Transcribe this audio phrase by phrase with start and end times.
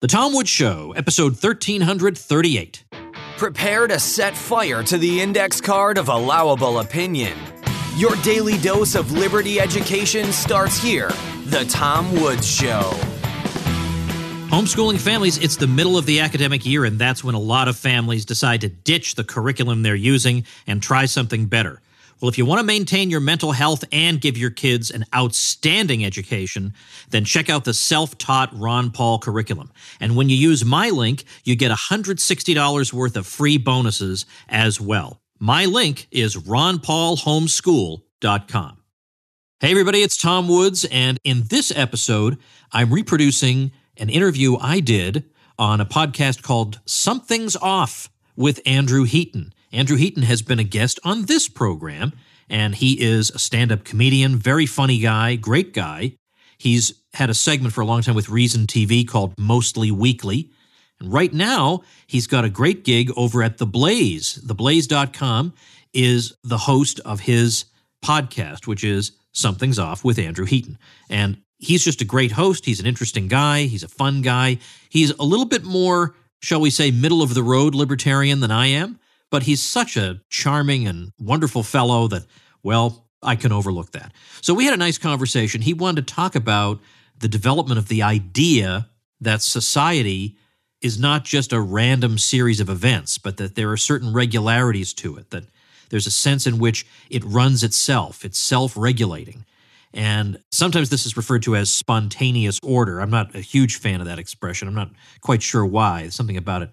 [0.00, 2.84] The Tom Woods Show, episode 1338.
[3.36, 7.36] Prepare to set fire to the index card of allowable opinion.
[7.96, 11.10] Your daily dose of liberty education starts here.
[11.44, 12.80] The Tom Woods Show.
[14.48, 17.76] Homeschooling families, it's the middle of the academic year, and that's when a lot of
[17.76, 21.82] families decide to ditch the curriculum they're using and try something better.
[22.20, 26.04] Well, if you want to maintain your mental health and give your kids an outstanding
[26.04, 26.74] education,
[27.08, 29.72] then check out the self taught Ron Paul curriculum.
[30.00, 35.22] And when you use my link, you get $160 worth of free bonuses as well.
[35.38, 38.76] My link is ronpaulhomeschool.com.
[39.60, 42.38] Hey, everybody, it's Tom Woods, and in this episode,
[42.72, 45.24] I'm reproducing an interview I did
[45.58, 49.52] on a podcast called Something's Off with Andrew Heaton.
[49.72, 52.12] Andrew Heaton has been a guest on this program,
[52.48, 56.14] and he is a stand up comedian, very funny guy, great guy.
[56.58, 60.50] He's had a segment for a long time with Reason TV called Mostly Weekly.
[60.98, 64.38] And right now, he's got a great gig over at The Blaze.
[64.44, 65.54] TheBlaze.com
[65.94, 67.64] is the host of his
[68.04, 70.78] podcast, which is Something's Off with Andrew Heaton.
[71.08, 72.66] And he's just a great host.
[72.66, 73.62] He's an interesting guy.
[73.62, 74.58] He's a fun guy.
[74.90, 78.66] He's a little bit more, shall we say, middle of the road libertarian than I
[78.66, 78.99] am
[79.30, 82.26] but he's such a charming and wonderful fellow that,
[82.62, 84.12] well, I can overlook that.
[84.40, 85.62] So we had a nice conversation.
[85.62, 86.80] He wanted to talk about
[87.18, 88.88] the development of the idea
[89.20, 90.36] that society
[90.80, 95.16] is not just a random series of events, but that there are certain regularities to
[95.16, 95.44] it, that
[95.90, 99.44] there's a sense in which it runs itself, it's self regulating.
[99.92, 103.00] And sometimes this is referred to as spontaneous order.
[103.00, 104.68] I'm not a huge fan of that expression.
[104.68, 106.08] I'm not quite sure why.
[106.08, 106.70] something about it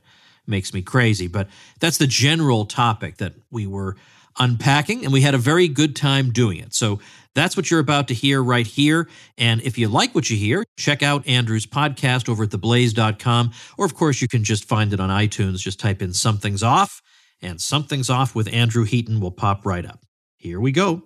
[0.47, 1.27] makes me crazy.
[1.27, 1.47] But
[1.79, 3.95] that's the general topic that we were
[4.39, 6.73] unpacking, and we had a very good time doing it.
[6.73, 6.99] So
[7.33, 9.07] that's what you're about to hear right here.
[9.37, 13.51] And if you like what you hear, check out Andrew's podcast over at theblaze.com.
[13.77, 15.57] Or, of course, you can just find it on iTunes.
[15.57, 17.01] Just type in Something's Off,
[17.41, 20.03] and Something's Off with Andrew Heaton will pop right up.
[20.37, 21.03] Here we go.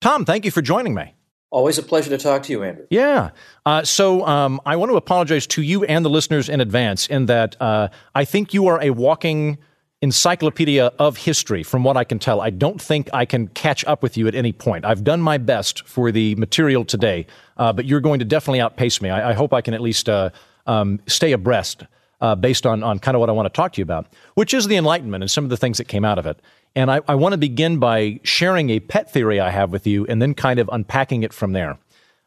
[0.00, 1.14] Tom, thank you for joining me.
[1.50, 2.86] Always a pleasure to talk to you, Andrew.
[2.90, 3.30] Yeah.
[3.66, 7.26] Uh, so um, I want to apologize to you and the listeners in advance in
[7.26, 9.58] that uh, I think you are a walking
[10.02, 12.40] encyclopedia of history, from what I can tell.
[12.40, 14.84] I don't think I can catch up with you at any point.
[14.84, 17.26] I've done my best for the material today,
[17.58, 19.10] uh, but you're going to definitely outpace me.
[19.10, 20.30] I, I hope I can at least uh,
[20.66, 21.84] um, stay abreast.
[22.22, 24.52] Uh, based on, on kind of what I want to talk to you about, which
[24.52, 26.38] is the Enlightenment and some of the things that came out of it.
[26.74, 30.06] And I, I want to begin by sharing a pet theory I have with you
[30.06, 31.78] and then kind of unpacking it from there.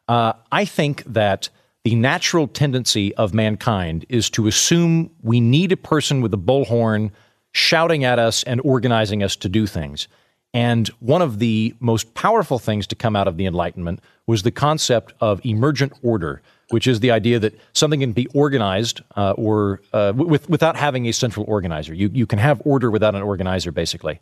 [0.08, 1.50] Uh, I think that
[1.84, 7.12] the natural tendency of mankind is to assume we need a person with a bullhorn
[7.52, 10.08] shouting at us and organizing us to do things.
[10.54, 14.51] And one of the most powerful things to come out of the Enlightenment was the
[14.51, 19.81] concept of emergent order, which is the idea that something can be organized uh, or
[19.91, 21.94] uh, with, without having a central organizer.
[21.94, 24.19] You, you can have order without an organizer, basically.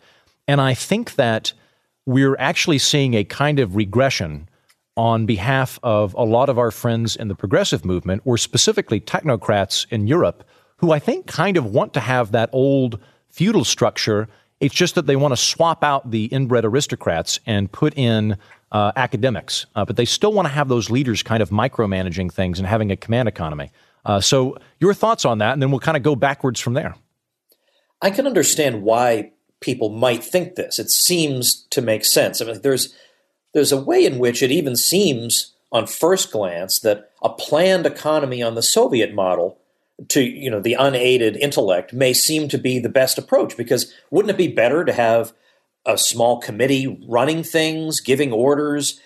[0.47, 1.53] And I think that
[2.05, 4.49] we're actually seeing a kind of regression
[4.97, 9.85] on behalf of a lot of our friends in the progressive movement, or specifically technocrats
[9.89, 10.43] in Europe,
[10.77, 14.27] who I think kind of want to have that old feudal structure.
[14.59, 18.37] It's just that they want to swap out the inbred aristocrats and put in
[18.71, 22.59] uh, academics, uh, but they still want to have those leaders kind of micromanaging things
[22.59, 23.71] and having a command economy.
[24.05, 26.95] Uh, so, your thoughts on that, and then we'll kind of go backwards from there.
[28.01, 30.79] I can understand why people might think this.
[30.79, 32.41] It seems to make sense.
[32.41, 32.95] I mean, there's
[33.53, 38.41] there's a way in which it even seems, on first glance, that a planned economy
[38.41, 39.57] on the Soviet model
[40.07, 44.31] to you know the unaided intellect may seem to be the best approach because wouldn't
[44.31, 45.33] it be better to have
[45.85, 48.99] a small committee running things, giving orders,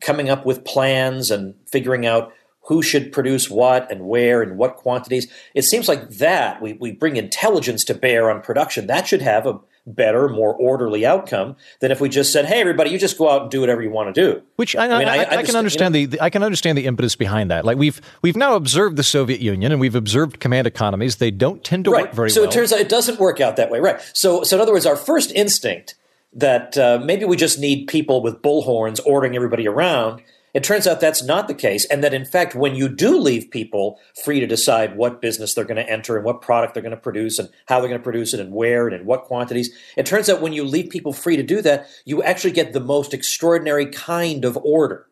[0.00, 2.32] coming up with plans, and figuring out
[2.66, 5.30] who should produce what and where and what quantities.
[5.54, 8.86] It seems like that we, we bring intelligence to bear on production.
[8.86, 12.90] That should have a better, more orderly outcome than if we just said, "Hey, everybody,
[12.90, 15.08] you just go out and do whatever you want to do." Which I, I, mean,
[15.08, 17.64] I, I, can understand you know, the I can understand the impetus behind that.
[17.64, 21.16] Like we've we've now observed the Soviet Union and we've observed command economies.
[21.16, 22.04] They don't tend to right.
[22.04, 22.50] work very so well.
[22.50, 24.00] So it turns out it doesn't work out that way, right?
[24.14, 25.96] So so in other words, our first instinct
[26.32, 30.22] that uh, maybe we just need people with bullhorns ordering everybody around
[30.54, 33.50] it turns out that's not the case, and that in fact, when you do leave
[33.50, 36.90] people free to decide what business they're going to enter and what product they're going
[36.90, 39.74] to produce and how they're going to produce it and where and in what quantities,
[39.96, 42.80] it turns out when you leave people free to do that, you actually get the
[42.80, 45.06] most extraordinary kind of order.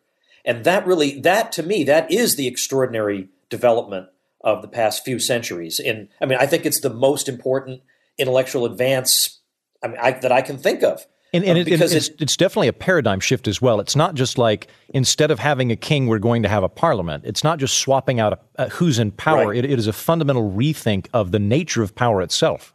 [0.44, 4.08] And that really, that to me, that is the extraordinary development
[4.42, 5.80] of the past few centuries.
[5.80, 7.80] In, I mean, I think it's the most important
[8.18, 9.40] intellectual advance
[9.82, 12.36] I mean, I, that I can think of And, and, it, because it's, it, it's
[12.36, 13.78] definitely a paradigm shift as well.
[13.78, 17.24] It's not just like instead of having a king, we're going to have a parliament.
[17.24, 19.48] It's not just swapping out a, a who's in power.
[19.48, 19.58] Right.
[19.58, 22.74] It, it is a fundamental rethink of the nature of power itself.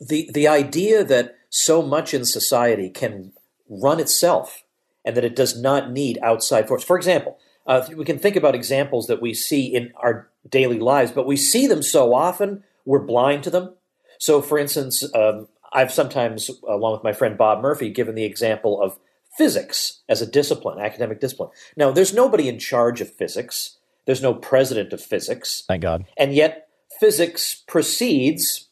[0.00, 3.32] The the idea that so much in society can
[3.68, 4.64] run itself
[5.04, 6.82] and that it does not need outside force.
[6.82, 11.12] For example, uh, we can think about examples that we see in our daily lives,
[11.12, 13.74] but we see them so often we're blind to them.
[14.18, 18.80] So, for instance, um, I've sometimes, along with my friend Bob Murphy, given the example
[18.82, 18.98] of
[19.36, 21.50] physics as a discipline, academic discipline.
[21.76, 23.76] Now, there's nobody in charge of physics.
[24.06, 25.64] There's no president of physics.
[25.68, 26.06] Thank God.
[26.16, 26.68] And yet,
[26.98, 28.68] physics proceeds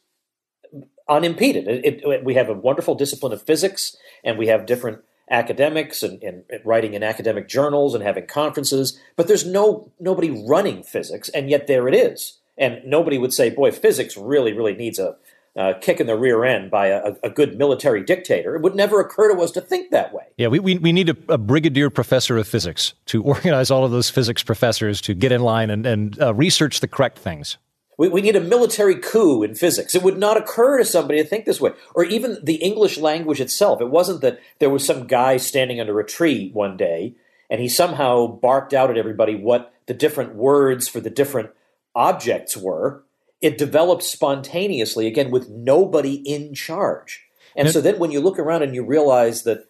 [1.09, 1.69] unimpeded.
[1.69, 5.01] It, it, we have a wonderful discipline of physics, and we have different
[5.31, 8.99] academics and, and, writing in academic journals and having conferences.
[9.17, 12.39] But there's no nobody running physics, and yet there it is.
[12.59, 15.17] And nobody would say, "Boy, physics really, really needs a
[15.57, 18.55] uh, kick in the rear end by a, a, good military dictator.
[18.55, 20.25] It would never occur to us to think that way.
[20.37, 23.91] Yeah, we, we, we need a, a brigadier professor of physics to organize all of
[23.91, 27.57] those physics professors to get in line and, and uh, research the correct things.
[27.99, 29.95] We, we need a military coup in physics.
[29.95, 31.73] It would not occur to somebody to think this way.
[31.95, 33.81] Or even the English language itself.
[33.81, 37.15] It wasn't that there was some guy standing under a tree one day
[37.49, 41.51] and he somehow barked out at everybody what the different words for the different
[41.95, 43.05] objects were
[43.41, 47.23] it develops spontaneously again with nobody in charge.
[47.57, 49.67] And so then when you look around and you realize that,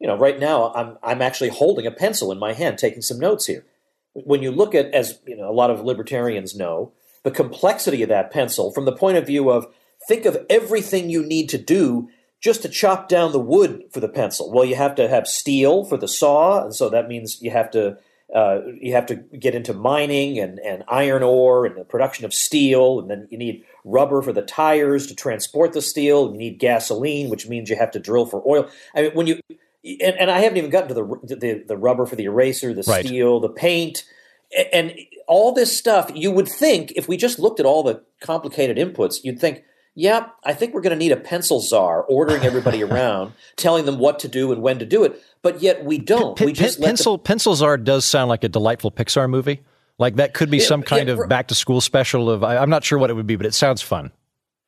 [0.00, 3.18] you know, right now I'm I'm actually holding a pencil in my hand, taking some
[3.18, 3.64] notes here.
[4.14, 6.92] When you look at, as you know, a lot of libertarians know,
[7.22, 9.66] the complexity of that pencil from the point of view of
[10.08, 12.08] think of everything you need to do
[12.40, 14.52] just to chop down the wood for the pencil.
[14.52, 17.70] Well, you have to have steel for the saw, and so that means you have
[17.72, 17.98] to
[18.34, 22.34] uh, you have to get into mining and, and iron ore and the production of
[22.34, 26.32] steel, and then you need rubber for the tires to transport the steel.
[26.32, 28.68] You need gasoline, which means you have to drill for oil.
[28.94, 29.40] I mean, when you
[29.84, 32.82] and, and I haven't even gotten to the, the, the rubber for the eraser, the
[32.82, 33.06] right.
[33.06, 34.04] steel, the paint,
[34.72, 34.92] and
[35.26, 36.10] all this stuff.
[36.14, 39.62] You would think if we just looked at all the complicated inputs, you'd think
[39.98, 43.98] yep, I think we're going to need a pencil czar ordering everybody around, telling them
[43.98, 45.20] what to do and when to do it.
[45.42, 46.38] But yet we don't.
[46.38, 49.60] P- we just pencil the- pencil czar does sound like a delightful Pixar movie.
[49.98, 52.70] Like that could be some kind yeah, of back to school special of I, am
[52.70, 54.12] not sure what it would be, but it sounds fun.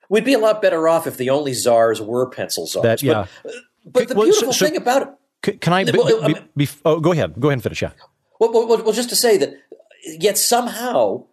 [0.09, 2.82] We'd be a lot better off if the only czars were pencil czars.
[2.82, 3.21] That, yeah.
[3.21, 3.55] Uh, but,
[3.93, 5.61] but the beautiful so, thing about it.
[5.61, 5.85] Can I?
[5.85, 7.35] Be, well, be, be, oh, go ahead.
[7.38, 7.81] Go ahead and finish.
[7.81, 7.93] Yeah.
[8.41, 9.55] Well, well, well, just to say that,
[10.19, 11.27] yet somehow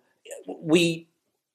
[0.62, 1.08] we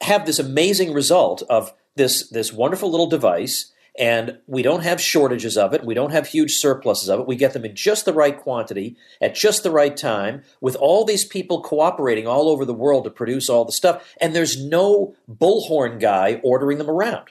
[0.03, 5.59] have this amazing result of this this wonderful little device and we don't have shortages
[5.59, 5.85] of it.
[5.85, 7.27] We don't have huge surpluses of it.
[7.27, 11.05] We get them in just the right quantity at just the right time with all
[11.05, 14.15] these people cooperating all over the world to produce all the stuff.
[14.21, 17.29] And there's no bullhorn guy ordering them around.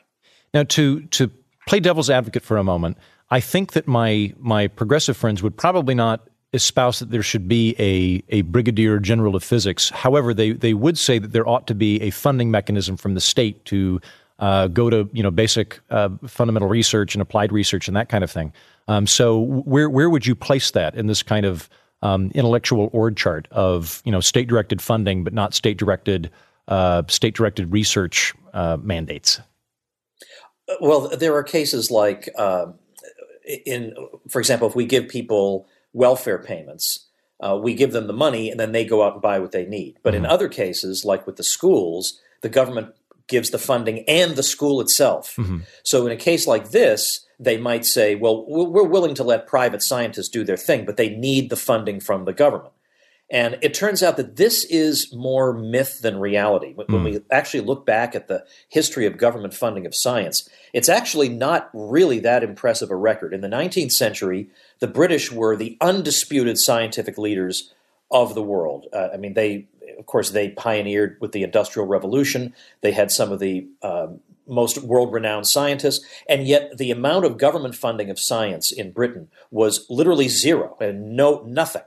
[0.53, 1.31] Now, to, to
[1.67, 2.97] play devil's advocate for a moment,
[3.31, 7.75] I think that my, my progressive friends would probably not espouse that there should be
[7.79, 9.89] a, a brigadier general of physics.
[9.89, 13.21] However, they, they would say that there ought to be a funding mechanism from the
[13.21, 14.01] state to
[14.41, 18.23] uh, go to you know basic uh, fundamental research and applied research and that kind
[18.23, 18.51] of thing.
[18.87, 21.69] Um, so where where would you place that in this kind of
[22.01, 26.31] um, intellectual org chart of you know state directed funding but not state directed
[26.67, 29.39] uh, state directed research uh, mandates?
[30.79, 32.75] Well, there are cases like um,
[33.45, 33.93] in,
[34.27, 37.07] for example, if we give people welfare payments.
[37.39, 39.65] Uh, we give them the money and then they go out and buy what they
[39.65, 39.97] need.
[40.03, 40.25] But mm-hmm.
[40.25, 42.93] in other cases, like with the schools, the government
[43.31, 45.35] gives the funding and the school itself.
[45.37, 45.59] Mm-hmm.
[45.83, 49.81] So in a case like this, they might say, well, we're willing to let private
[49.81, 52.73] scientists do their thing, but they need the funding from the government.
[53.31, 56.73] And it turns out that this is more myth than reality.
[56.75, 57.03] When, mm.
[57.03, 61.69] we actually look back at the history of government funding of science, it's actually not
[61.73, 63.33] really that impressive a record.
[63.33, 67.73] In the 19th century, the British were the undisputed scientific leaders
[68.11, 68.87] of the world.
[68.91, 72.53] Uh, I mean, they of course, they pioneered with the Industrial Revolution.
[72.81, 77.37] They had some of the um, most world renowned scientists, and yet the amount of
[77.37, 81.83] government funding of science in Britain was literally zero and no nothing.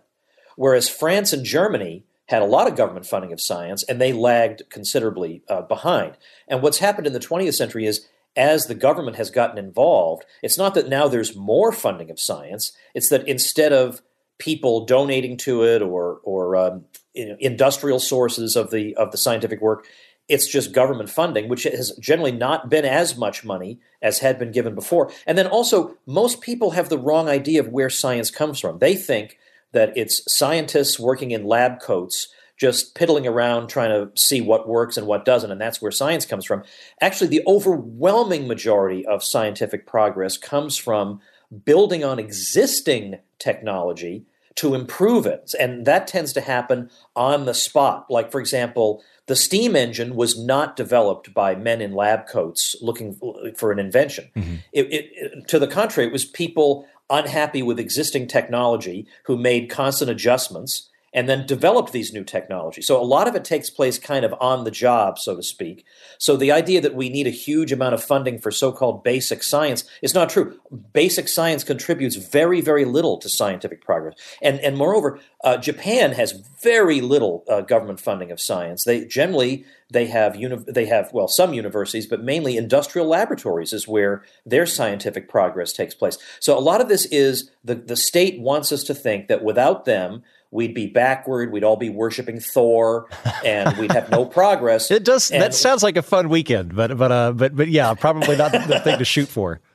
[0.56, 4.62] Whereas France and Germany had a lot of government funding of science, and they lagged
[4.70, 6.16] considerably uh, behind.
[6.48, 8.06] And what's happened in the 20th century is
[8.36, 12.72] as the government has gotten involved, it's not that now there's more funding of science,
[12.94, 14.02] it's that instead of
[14.38, 16.84] people donating to it or or um,
[17.14, 19.86] you know, industrial sources of the of the scientific work.
[20.26, 24.52] It's just government funding, which has generally not been as much money as had been
[24.52, 25.12] given before.
[25.26, 28.78] And then also, most people have the wrong idea of where science comes from.
[28.78, 29.38] They think
[29.72, 34.96] that it's scientists working in lab coats just piddling around trying to see what works
[34.96, 36.62] and what doesn't, and that's where science comes from.
[37.00, 41.20] Actually, the overwhelming majority of scientific progress comes from
[41.64, 44.24] building on existing technology
[44.56, 45.52] to improve it.
[45.58, 48.06] And that tends to happen on the spot.
[48.08, 53.18] Like, for example, the steam engine was not developed by men in lab coats looking
[53.56, 54.30] for an invention.
[54.36, 54.54] Mm-hmm.
[54.72, 59.68] It, it, it, to the contrary, it was people unhappy with existing technology who made
[59.68, 62.86] constant adjustments and then developed these new technologies.
[62.86, 65.86] So a lot of it takes place kind of on the job, so to speak.
[66.18, 69.84] So the idea that we need a huge amount of funding for so-called basic science
[70.02, 70.58] is not true.
[70.92, 76.32] Basic science contributes very, very little to scientific progress, and and moreover, uh, Japan has
[76.62, 78.84] very little uh, government funding of science.
[78.84, 83.86] They generally they have uni- they have well some universities, but mainly industrial laboratories is
[83.86, 86.18] where their scientific progress takes place.
[86.40, 89.84] So a lot of this is the the state wants us to think that without
[89.84, 90.22] them
[90.54, 91.52] we'd be backward.
[91.52, 93.08] We'd all be worshiping Thor,
[93.44, 94.90] and we'd have no progress.
[94.90, 95.30] it does.
[95.30, 98.52] And, that sounds like a fun weekend, but but uh, but but yeah, probably not
[98.52, 99.60] the thing to shoot for.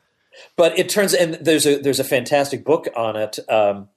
[0.56, 3.40] But it turns and there's a there's a fantastic book on it.
[3.50, 3.90] Um,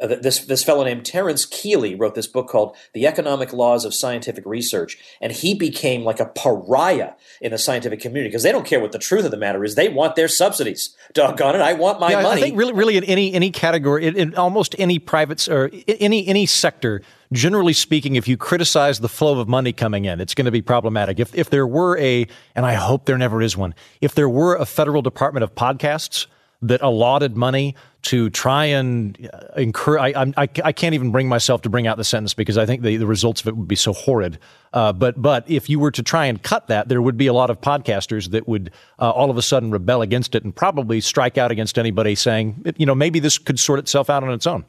[0.00, 3.94] uh, this this fellow named Terence Kealey wrote this book called The Economic Laws of
[3.94, 8.66] Scientific Research, and he became like a pariah in the scientific community because they don't
[8.66, 10.94] care what the truth of the matter is; they want their subsidies.
[11.14, 12.40] Doggone it, I want my yeah, money.
[12.40, 16.26] I think really, really in any any category, in, in almost any private or any
[16.26, 20.44] any sector, generally speaking, if you criticize the flow of money coming in, it's going
[20.44, 21.18] to be problematic.
[21.18, 24.56] If if there were a, and I hope there never is one, if there were
[24.56, 26.26] a federal department of podcasts
[26.62, 27.74] that allotted money
[28.06, 29.98] to try and uh, incur.
[29.98, 32.82] I, I, I can't even bring myself to bring out the sentence because I think
[32.82, 34.38] the, the results of it would be so horrid.
[34.72, 37.32] Uh, but but if you were to try and cut that, there would be a
[37.32, 38.70] lot of podcasters that would
[39.00, 42.64] uh, all of a sudden rebel against it and probably strike out against anybody saying,
[42.76, 44.64] you know, maybe this could sort itself out on its own.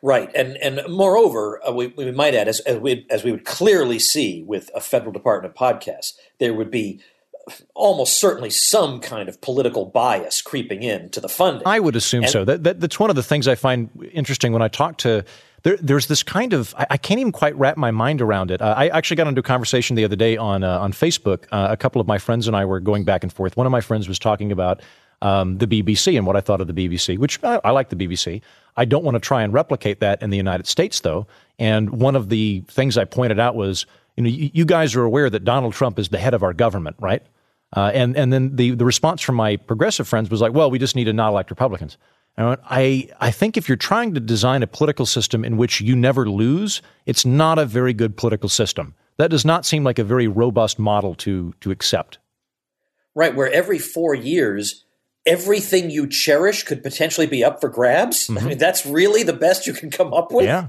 [0.00, 3.44] Right, and and moreover, uh, we, we might add, as, as we as we would
[3.44, 7.00] clearly see with a federal department of podcasts, there would be
[7.74, 11.66] almost certainly some kind of political bias creeping in to the funding.
[11.66, 12.44] I would assume and, so.
[12.44, 15.24] That, that, that's one of the things I find interesting when I talk to.
[15.62, 18.60] There, there's this kind of I, I, can't even quite wrap my mind around it.
[18.60, 21.44] Uh, I actually got into a conversation the other day on uh, on Facebook.
[21.52, 23.56] Uh, a couple of my friends and I were going back and forth.
[23.56, 24.80] One of my friends was talking about
[25.22, 27.96] um, the BBC and what I thought of the BBC, which I, I like the
[27.96, 28.42] BBC.
[28.76, 31.26] I don't want to try and replicate that in the United States, though.
[31.58, 35.04] And one of the things I pointed out was, you know, you, you guys are
[35.04, 37.22] aware that Donald Trump is the head of our government, right?
[37.74, 40.78] Uh, and and then the the response from my progressive friends was like, well, we
[40.78, 41.96] just need to not elect Republicans.
[42.36, 45.96] And I I think if you're trying to design a political system in which you
[45.96, 48.94] never lose, it's not a very good political system.
[49.18, 52.18] That does not seem like a very robust model to to accept.
[53.14, 54.84] Right, where every four years
[55.26, 58.26] everything you cherish could potentially be up for grabs.
[58.26, 58.38] Mm-hmm.
[58.38, 60.46] I mean, that's really the best you can come up with.
[60.46, 60.68] Yeah.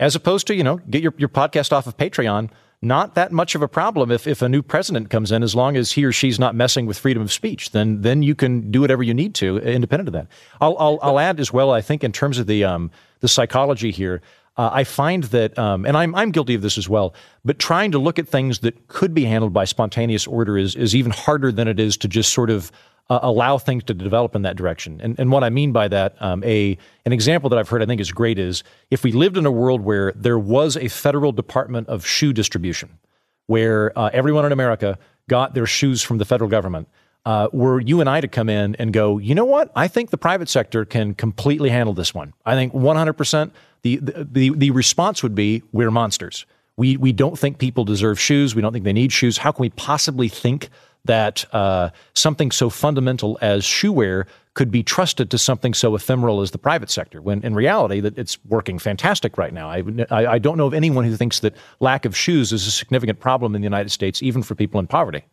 [0.00, 2.50] As opposed to, you know, get your, your podcast off of Patreon
[2.84, 5.76] not that much of a problem if, if a new president comes in, as long
[5.76, 7.70] as he or she's not messing with freedom of speech.
[7.70, 10.26] Then then you can do whatever you need to, independent of that.
[10.60, 11.70] I'll I'll, I'll add as well.
[11.70, 14.20] I think in terms of the um, the psychology here,
[14.56, 17.14] uh, I find that, um, and I'm I'm guilty of this as well.
[17.44, 20.94] But trying to look at things that could be handled by spontaneous order is is
[20.94, 22.70] even harder than it is to just sort of
[23.10, 25.00] uh, allow things to develop in that direction.
[25.02, 27.86] And, and what I mean by that, um, a an example that I've heard I
[27.86, 31.32] think is great is if we lived in a world where there was a federal
[31.32, 32.98] department of shoe distribution,
[33.46, 36.88] where uh, everyone in America got their shoes from the federal government.
[37.26, 39.72] Uh, were you and I to come in and go, you know what?
[39.74, 42.34] I think the private sector can completely handle this one.
[42.44, 43.50] I think 100%.
[43.80, 46.44] The, the, the response would be, we're monsters.
[46.76, 48.54] We, we don't think people deserve shoes.
[48.54, 49.38] We don't think they need shoes.
[49.38, 50.68] How can we possibly think
[51.04, 56.40] that uh, something so fundamental as shoe wear could be trusted to something so ephemeral
[56.40, 59.68] as the private sector, when in reality that it's working fantastic right now.
[59.68, 62.70] I, I, I don't know of anyone who thinks that lack of shoes is a
[62.70, 65.24] significant problem in the United States, even for people in poverty.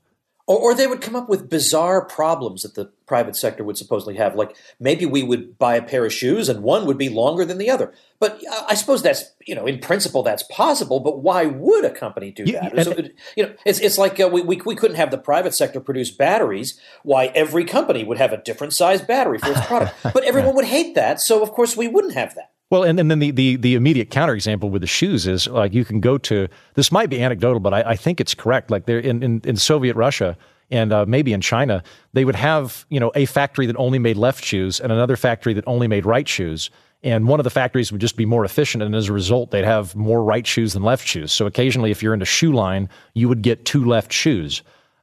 [0.47, 4.15] Or, or, they would come up with bizarre problems that the private sector would supposedly
[4.15, 4.35] have.
[4.35, 7.57] Like maybe we would buy a pair of shoes and one would be longer than
[7.57, 7.93] the other.
[8.19, 12.31] But I suppose that's, you know, in principle that's possible, but why would a company
[12.31, 12.75] do that?
[12.75, 12.95] Yeah, so,
[13.35, 16.11] you know, it's, it's like uh, we, we, we couldn't have the private sector produce
[16.11, 16.79] batteries.
[17.03, 19.95] Why every company would have a different size battery for its product.
[20.03, 21.21] but everyone would hate that.
[21.21, 22.51] So of course we wouldn't have that.
[22.71, 25.83] Well, and, and then the, the, the immediate counterexample with the shoes is like you
[25.83, 28.71] can go to this might be anecdotal, but I, I think it's correct.
[28.71, 30.37] Like there in, in, in Soviet Russia
[30.71, 34.15] and uh, maybe in China, they would have you know a factory that only made
[34.15, 36.71] left shoes and another factory that only made right shoes.
[37.03, 39.65] And one of the factories would just be more efficient, and as a result, they'd
[39.65, 41.31] have more right shoes than left shoes.
[41.33, 44.61] So occasionally, if you're in a shoe line, you would get two left shoes.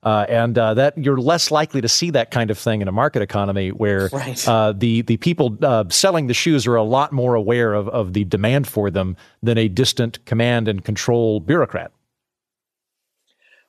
[0.09, 2.93] Uh, and uh, that you're less likely to see that kind of thing in a
[2.93, 4.49] market economy where right.
[4.49, 8.15] uh, the the people uh, selling the shoes are a lot more aware of, of
[8.15, 11.93] the demand for them than a distant command and control bureaucrat.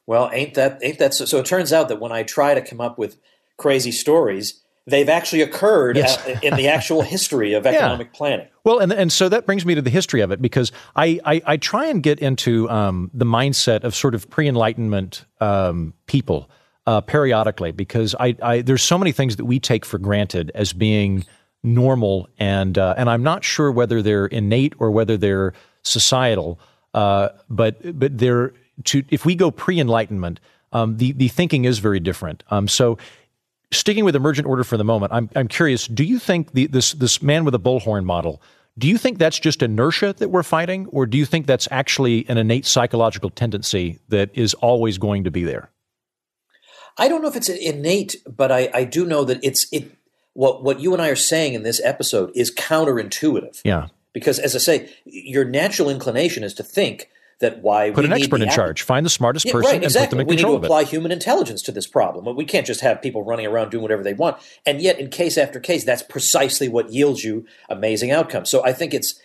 [0.07, 1.25] Well, ain't that ain't that so?
[1.25, 3.17] So it turns out that when I try to come up with
[3.57, 6.17] crazy stories, they've actually occurred Yes.
[6.25, 8.47] uh, in the actual history of economic planning.
[8.63, 11.41] Well, and and so that brings me to the history of it because I I,
[11.45, 16.49] I try and get into um, the mindset of sort of pre-enlightenment um, people
[16.87, 20.73] uh, periodically because I, I there's so many things that we take for granted as
[20.73, 21.25] being
[21.63, 26.59] normal and uh, and I'm not sure whether they're innate or whether they're societal.
[26.93, 28.53] Uh, but but they're
[28.85, 30.39] to if we go pre-enlightenment,
[30.71, 32.43] um, the the thinking is very different.
[32.49, 32.97] Um, so
[33.71, 35.87] sticking with emergent order for the moment, I'm I'm curious.
[35.87, 38.41] Do you think the, this this man with a bullhorn model?
[38.77, 42.27] Do you think that's just inertia that we're fighting, or do you think that's actually
[42.29, 45.69] an innate psychological tendency that is always going to be there?
[46.97, 49.91] I don't know if it's innate, but I, I do know that it's it.
[50.33, 53.61] What what you and I are saying in this episode is counterintuitive.
[53.65, 53.87] Yeah.
[54.13, 58.11] Because as I say, your natural inclination is to think that why Put we an
[58.11, 58.81] need expert in charge.
[58.81, 60.65] Find the smartest Yeah, person right, and put them in we need to control it.
[60.65, 62.35] apply human intelligence to this problem.
[62.35, 64.37] We can't just have people running around doing whatever they want.
[64.65, 68.49] And yet, in case after case, that's precisely what yields you amazing outcomes.
[68.49, 69.19] So I think it's,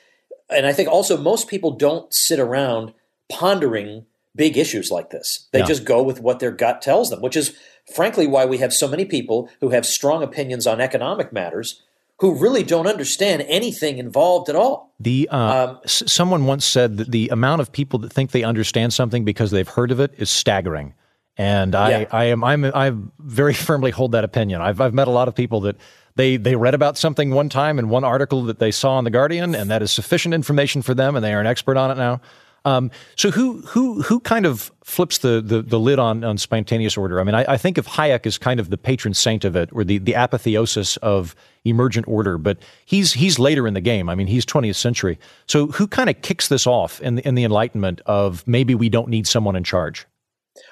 [0.48, 2.94] and I think also most people don't sit around
[3.28, 4.06] pondering
[4.36, 5.48] big issues like this.
[5.52, 5.66] They Yeah.
[5.66, 7.56] just go with what their gut tells them, which is
[7.94, 11.82] frankly why we have so many people who have strong opinions on economic matters
[12.24, 14.94] who really don't understand anything involved at all.
[14.98, 15.36] The uh,
[15.68, 19.24] Um, s- someone once said that the amount of people that think they understand something
[19.24, 20.94] because they've heard of it is staggering,
[21.36, 22.04] and I, Yeah.
[22.10, 24.60] I am I'm I very firmly hold that opinion.
[24.62, 25.76] I've I've met a lot of people that
[26.16, 29.10] they they read about something one time in one article that they saw in the
[29.10, 31.96] Guardian, and that is sufficient information for them, and they are an expert on it
[31.98, 32.20] now.
[32.66, 36.96] Um, so who who who kind of flips the, the, the lid on, on spontaneous
[36.96, 37.20] order?
[37.20, 39.68] I mean, I, I think of Hayek as kind of the patron saint of it,
[39.72, 44.08] or the, the apotheosis of emergent order, but he's he's later in the game.
[44.08, 45.18] I mean, he's 20th century.
[45.46, 48.88] So who kind of kicks this off in the, in the Enlightenment of maybe we
[48.88, 50.06] don't need someone in charge?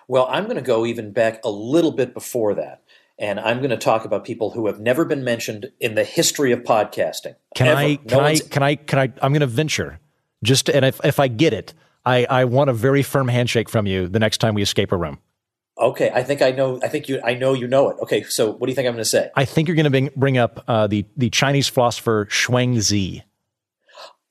[0.09, 2.83] Well, I'm going to go even back a little bit before that.
[3.19, 6.51] And I'm going to talk about people who have never been mentioned in the history
[6.51, 7.37] of podcasting.
[7.55, 7.81] Can Ever.
[7.81, 10.01] I No can I can I can I I'm going to venture
[10.43, 13.87] just and if if I get it, I I want a very firm handshake from
[13.87, 15.19] you the next time we escape a room.
[15.83, 16.79] Okay, I think I know.
[16.83, 17.21] I think you.
[17.25, 17.97] I know you know it.
[18.03, 19.31] Okay, so what do you think I'm going to say?
[19.35, 23.23] I think you're going to bring, up uh, the the Chinese philosopher Zhuangzi.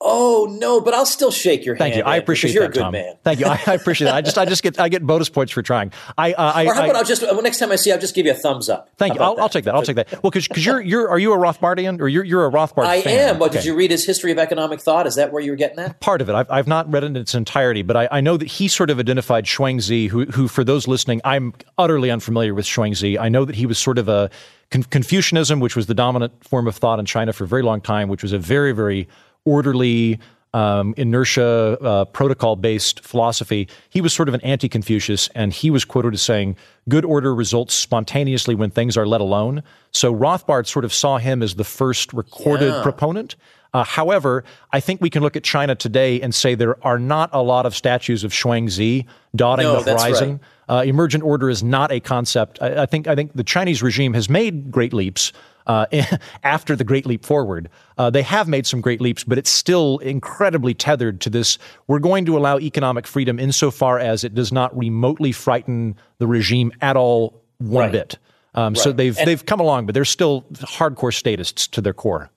[0.04, 2.04] Oh no, but I'll still shake your Thank hand.
[2.04, 2.12] Thank you.
[2.12, 2.92] I appreciate you're that, a good Tom.
[2.92, 3.14] man.
[3.22, 3.46] Thank you.
[3.46, 4.14] I, I appreciate that.
[4.16, 5.92] I just I just get I get bonus points for trying.
[6.18, 7.94] I uh, I, Or how I about I'll just well, next time I see, you,
[7.94, 8.88] I'll just give you a thumbs up.
[8.98, 9.20] thank you.
[9.20, 9.74] I'll, I'll take that.
[9.74, 10.10] I'll take that.
[10.22, 12.84] Well, because you're you're are you a Rothbardian or you're you're a Rothbard?
[12.86, 13.34] I fan?
[13.34, 13.38] am.
[13.38, 15.06] What did you read his history of economic thought?
[15.06, 16.00] Is that where you were getting at?
[16.00, 16.34] part of it.
[16.34, 18.90] I've, I've not read it in its entirety, but I, I know that he sort
[18.90, 23.18] of identified Zhuangzi, who, who, for those listening, I'm utterly unfamiliar with Zhuangzi.
[23.18, 24.30] I know that he was sort of a
[24.70, 27.80] Con- Confucianism, which was the dominant form of thought in China for a very long
[27.80, 29.06] time, which was a very, very
[29.44, 30.18] orderly,
[30.54, 33.68] um, inertia, uh, protocol based philosophy.
[33.88, 36.56] He was sort of an anti Confucius, and he was quoted as saying,
[36.88, 39.62] Good order results spontaneously when things are let alone.
[39.92, 42.82] So Rothbard sort of saw him as the first recorded Yeah.
[42.82, 43.36] proponent.
[43.74, 47.30] Uh, however, I think we can look at China today and say there are not
[47.32, 50.40] a lot of statues of Zhuangzi dotting No, the horizon.
[50.68, 52.60] Uh, emergent order is not a concept.
[52.60, 55.32] I, I think I think the Chinese regime has made great leaps
[55.66, 55.86] uh,
[56.42, 57.68] after the Great Leap Forward.
[57.98, 61.58] Uh, they have made some great leaps, but it's still incredibly tethered to this.
[61.86, 66.72] We're going to allow economic freedom insofar as it does not remotely frighten the regime
[66.80, 67.92] at all one Right.
[67.92, 68.18] bit.
[68.54, 72.30] Um, So they've And- they've come along, but they're still hardcore statists to their core.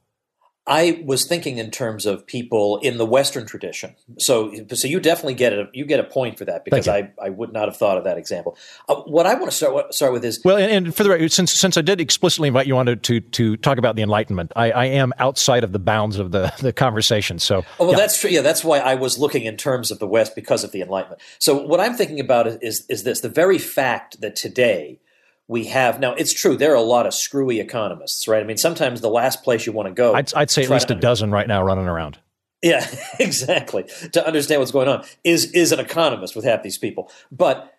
[0.67, 3.95] I was thinking in terms of people in the Western tradition.
[4.17, 7.29] So, so you definitely get a you get a point for that because I, I
[7.29, 8.57] would not have thought of that example.
[8.89, 11.31] Uh, what I want to start start with is Well, and, and for the record,
[11.31, 14.51] since since I did explicitly invite you on to to, to talk about the Enlightenment,
[14.55, 17.37] I, I am outside of the bounds of the, the conversation.
[17.37, 17.97] So, Oh, well, yeah.
[17.97, 18.29] that's true.
[18.31, 21.21] Yeah, that's why I was looking in terms of the West because of the Enlightenment.
[21.39, 24.99] So, what I'm thinking about is, is, is this the very fact that today
[25.47, 28.41] we have now, it's true, there are a lot of screwy economists, right?
[28.41, 30.13] I mean, sometimes the last place you want to go.
[30.15, 32.17] I'd, I'd say at least a dozen right now running around.
[32.61, 32.87] Yeah,
[33.19, 33.85] exactly.
[34.13, 37.11] To understand what's going on is is an economist with half these people.
[37.31, 37.71] But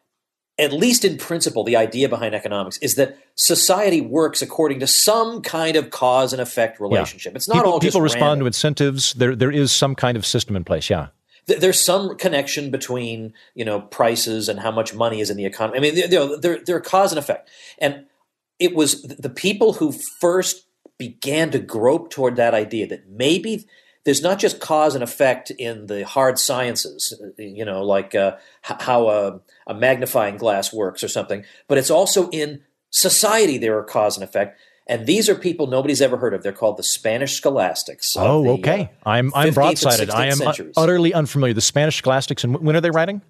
[0.59, 5.43] at least in principle, the idea behind economics is that society works according to some
[5.43, 7.35] kind of cause and effect relationship.
[7.35, 8.41] It's not people all just people respond random.
[8.41, 9.13] to incentives.
[9.15, 10.89] There there is some kind of system in place.
[10.89, 11.09] Yeah.
[11.49, 15.47] Th- there's some connection between you know prices and how much money is in the
[15.47, 15.79] economy.
[15.79, 18.07] I mean, you know, they're they're cause and effect, and
[18.59, 20.67] it was the people who first
[20.99, 23.67] began to grope toward that idea that maybe
[24.05, 29.09] there's not just cause and effect in the hard sciences, you know, like uh, how
[29.09, 34.17] a, a magnifying glass works or something, but it's also in society there are cause
[34.17, 34.59] and effect.
[34.89, 36.43] And these are people nobody's ever heard of.
[36.43, 38.17] They're called the Spanish scholastics.
[38.17, 38.91] Oh, the, okay.
[39.05, 40.11] uh, I'm I'm broadsided.
[40.11, 40.75] I am centuries.
[40.77, 41.55] utterly unfamiliar.
[41.55, 43.23] The Spanish scholastics, and when are they writing?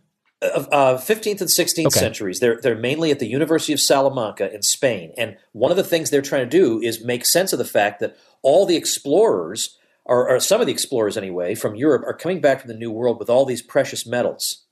[0.42, 1.98] uh, 15th and 16th Okay.
[1.98, 2.40] centuries.
[2.40, 6.10] They're they're mainly at the University of Salamanca in Spain, and one of the things
[6.10, 10.28] they're trying to do is make sense of the fact that all the explorers, or,
[10.28, 13.18] or some of the explorers anyway, from Europe are coming back from the New World
[13.18, 14.66] with all these precious metals,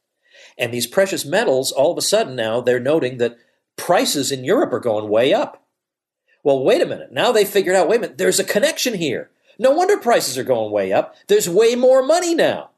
[0.58, 3.36] and these precious metals, all of a sudden now they're noting that
[3.76, 5.63] prices in Europe are going way up.
[6.44, 7.10] Well, wait a minute.
[7.10, 7.88] Now they figured out.
[7.88, 8.18] Wait a minute.
[8.18, 9.30] There's a connection here.
[9.58, 11.16] No wonder prices are going way up.
[11.26, 12.70] There's way more money now,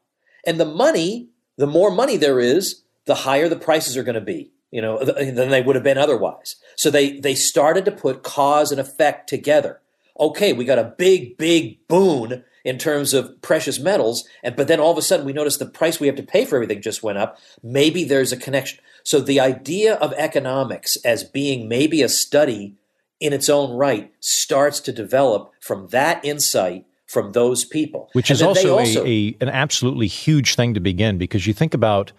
[0.45, 4.21] and the money the more money there is, the higher the prices are going to
[4.21, 6.55] be, you know, than they would have been otherwise.
[6.75, 9.81] So they they started to put cause and effect together.
[10.19, 14.79] Okay, we got a big big boon in terms of precious metals, and but then
[14.79, 17.03] all of a sudden we notice the price we have to pay for everything just
[17.03, 17.39] went up.
[17.63, 18.79] Maybe there's a connection.
[19.03, 22.75] So the idea of economics as being maybe a study
[23.19, 28.35] in its own right starts to develop from that insight from those people, which And
[28.35, 32.11] is they also, a, a an absolutely huge thing to begin because you think about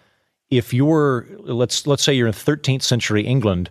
[0.49, 3.69] if you're let's let's say you're in 13th century England,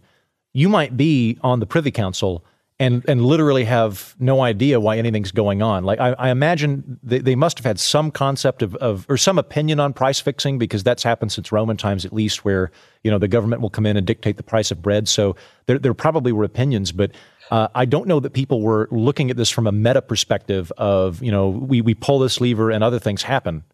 [0.53, 2.45] you might be on the Privy Council
[2.81, 5.85] and and literally have no idea why anything's going on.
[5.85, 9.39] Like I, I imagine they, they must have had some concept of, of or some
[9.39, 12.71] opinion on price fixing because that's happened since Roman times at least, where
[13.03, 15.09] you know the government will come in and dictate the price of bread.
[15.09, 15.35] So
[15.67, 17.13] there there probably were opinions, but
[17.51, 21.23] uh, I don't know that people were looking at this from a meta perspective of,
[21.23, 23.65] you know, we, we pull this lever and other things happen.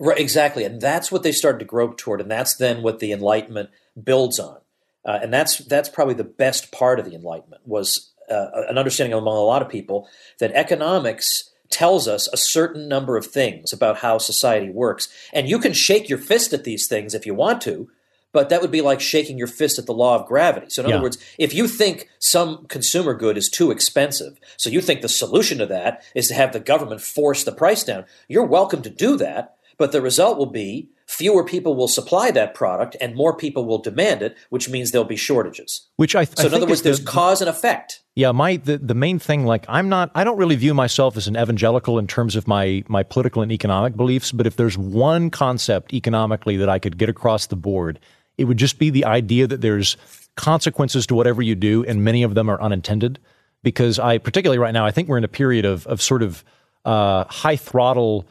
[0.00, 3.12] Right, exactly, and that's what they started to grope toward, and that's then what the
[3.12, 3.70] Enlightenment
[4.02, 4.58] builds on,
[5.06, 9.16] uh, and that's that's probably the best part of the Enlightenment was uh, an understanding
[9.16, 10.08] among a lot of people
[10.40, 15.58] that economics tells us a certain number of things about how society works, and you
[15.58, 17.88] can shake your fist at these things if you want to,
[18.32, 20.66] but that would be like shaking your fist at the law of gravity.
[20.68, 20.96] So, in Yeah.
[20.96, 25.08] other words, if you think some consumer good is too expensive, so you think the
[25.08, 28.90] solution to that is to have the government force the price down, you're welcome to
[28.90, 29.55] do that.
[29.78, 33.78] But the result will be fewer people will supply that product and more people will
[33.78, 35.86] demand it, which means there'll be shortages.
[35.96, 38.00] Which I, So, I in other words, there's the- cause and effect.
[38.14, 41.28] Yeah, my the, the main thing, like I'm not I don't really view myself as
[41.28, 45.28] an evangelical in terms of my my political and economic beliefs, but if there's one
[45.30, 48.00] concept economically that I could get across the board,
[48.38, 49.98] it would just be the idea that there's
[50.34, 53.18] consequences to whatever you do, and many of them are unintended.
[53.62, 56.42] Because I particularly right now, I think we're in a period of of sort of
[56.86, 58.26] uh, high throttle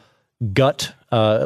[0.52, 0.92] gut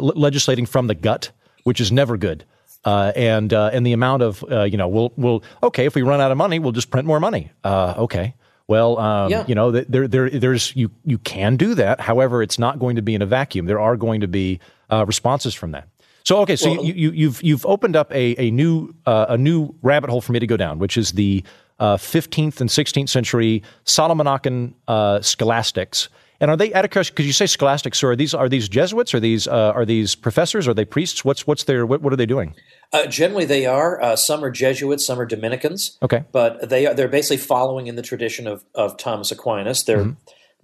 [0.01, 1.31] legislating from the gut,
[1.65, 2.45] which is never good.
[2.85, 6.01] Uh, and uh, and the amount of uh, you know we'll we'll okay if we
[6.03, 7.51] run out of money we'll just print more money.
[7.63, 8.35] Uh, okay,
[8.69, 9.45] well um, Yeah.
[9.47, 12.01] you know there there there's you you can do that.
[12.01, 13.67] However, it's not going to be in a vacuum.
[13.67, 15.89] There are going to be uh, responses from that.
[16.25, 19.75] So okay, so you, you, you've you've opened up a a new uh, a new
[19.83, 21.45] rabbit hole for me to go down, which is the
[21.81, 26.09] uh, 15th and 16th century Salamancan uh, scholastics.
[26.41, 27.13] And are they of curiosity?
[27.15, 29.13] Because you say scholastics, so are these are these Jesuits?
[29.15, 30.67] Are these uh, are these professors?
[30.67, 31.25] Are they priests?
[31.25, 32.55] What's what's their what, what are they doing?
[32.93, 34.01] Uh, generally, they are.
[34.01, 35.99] Uh, some are Jesuits, some are Dominicans.
[36.03, 36.25] Okay.
[36.33, 39.85] but they are they're basically following in the tradition of, of Thomas Aquinas.
[39.85, 40.13] They're Mm-hmm.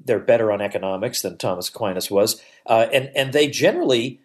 [0.05, 4.21] they're better on economics than Thomas Aquinas was, uh, and and they generally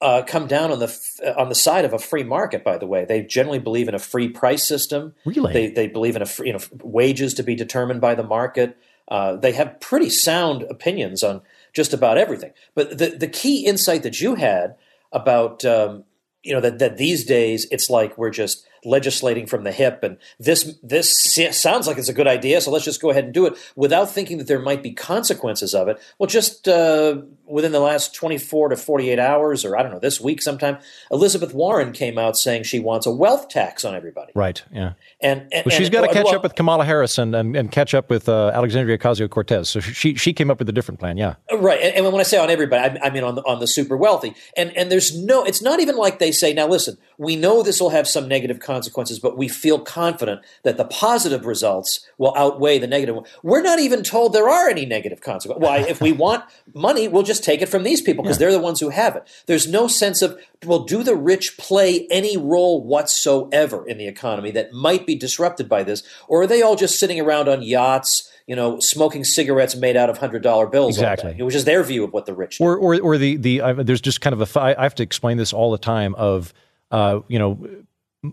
[0.00, 2.64] uh, come down on the f- on the side of a free market.
[2.64, 5.14] By the way, they generally believe in a free price system.
[5.24, 5.52] Really?
[5.52, 8.76] they they believe in a free, you know wages to be determined by the market.
[9.08, 11.40] Uh, they have pretty sound opinions on
[11.72, 12.52] just about everything.
[12.74, 14.76] But the the key insight that you had
[15.12, 16.04] about um,
[16.42, 20.16] you know that that these days it's like we're just legislating from the hip and
[20.38, 21.12] this this
[21.50, 24.08] sounds like it's a good idea so let's just go ahead and do it without
[24.08, 28.68] thinking that there might be consequences of it well just uh, within the last 24
[28.70, 30.78] to 48 hours or i don't know this week sometime
[31.10, 34.62] elizabeth warren came out saying she wants a wealth tax on everybody Right.
[34.72, 34.92] Yeah.
[35.20, 37.56] and, and Well, she's and- got to catch well, up with Kamala Harris and, and,
[37.56, 39.68] and catch up with uh, Alexandria Ocasio Cortez.
[39.68, 41.16] So she she came up with a different plan.
[41.16, 41.34] Yeah.
[41.52, 43.66] Right, and, and when I say on everybody, I, I mean on the on the
[43.66, 47.36] super wealthy, and and there's no, it's not even like they say, now listen, we
[47.36, 52.06] know this will have some negative consequences, but we feel confident that the positive results
[52.18, 53.14] will outweigh the negative.
[53.14, 53.24] one.
[53.42, 55.62] We're not even told there are any negative consequences.
[55.62, 55.78] Why?
[55.78, 58.80] if we want money, we'll just take it from these people because they're the ones
[58.80, 59.26] who have it.
[59.46, 64.50] There's no sense of well, do the rich play any role whatsoever in the economy
[64.52, 68.30] that might be disrupted by this, or are they all just sitting around on yachts?
[68.46, 70.96] You know, smoking cigarettes made out of hundred dollar bills?
[70.96, 71.42] Exactly.
[71.42, 72.64] which is their view of what the rich do.
[72.64, 74.60] or or or the the there's just kind of a.
[74.60, 76.52] I have to explain this all the time of
[76.90, 77.66] uh you know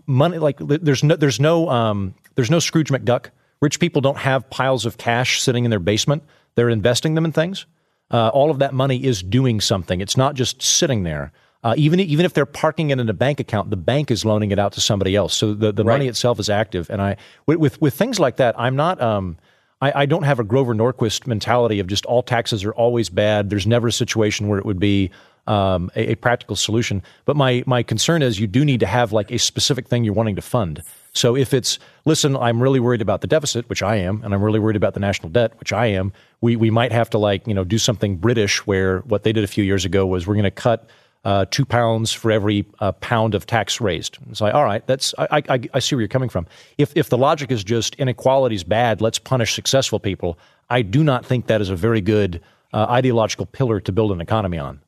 [0.06, 3.26] money like there's no there's no um there's no Scrooge McDuck.
[3.60, 6.22] Rich people don't have piles of cash sitting in their basement.
[6.54, 7.66] They're investing them in things.
[8.10, 10.00] Uh, all of that money is doing something.
[10.00, 11.32] It's not just sitting there.
[11.62, 14.50] Uh, even even if they're parking it in a bank account, the bank is loaning
[14.50, 15.34] it out to somebody else.
[15.34, 16.90] So the, the money itself is active.
[16.90, 19.00] And I with with, with things like that, I'm not.
[19.00, 19.38] Um,
[19.80, 23.50] I, I don't have a Grover Norquist mentality of just all taxes are always bad.
[23.50, 25.10] There's never a situation where it would be
[25.46, 27.02] um, a, a, practical solution.
[27.24, 30.14] But my my concern is you do need to have like a specific thing you're
[30.14, 30.82] wanting to fund.
[31.12, 34.42] So if it's listen, I'm really worried about the deficit, which I am, and I'm
[34.42, 36.12] really worried about the national debt, which I am.
[36.40, 39.44] We we might have to like you know do something British where what they did
[39.44, 40.88] a few years ago was we're going to cut.
[41.24, 44.18] Uh, two pounds for every uh, pound of tax raised.
[44.28, 46.46] It's like, all right, that's I, I, I see where you're coming from.
[46.76, 50.38] If if the logic is just inequality is bad, let's punish successful people.
[50.68, 52.42] I do not think that is a very good
[52.74, 54.80] uh, ideological pillar to build an economy on.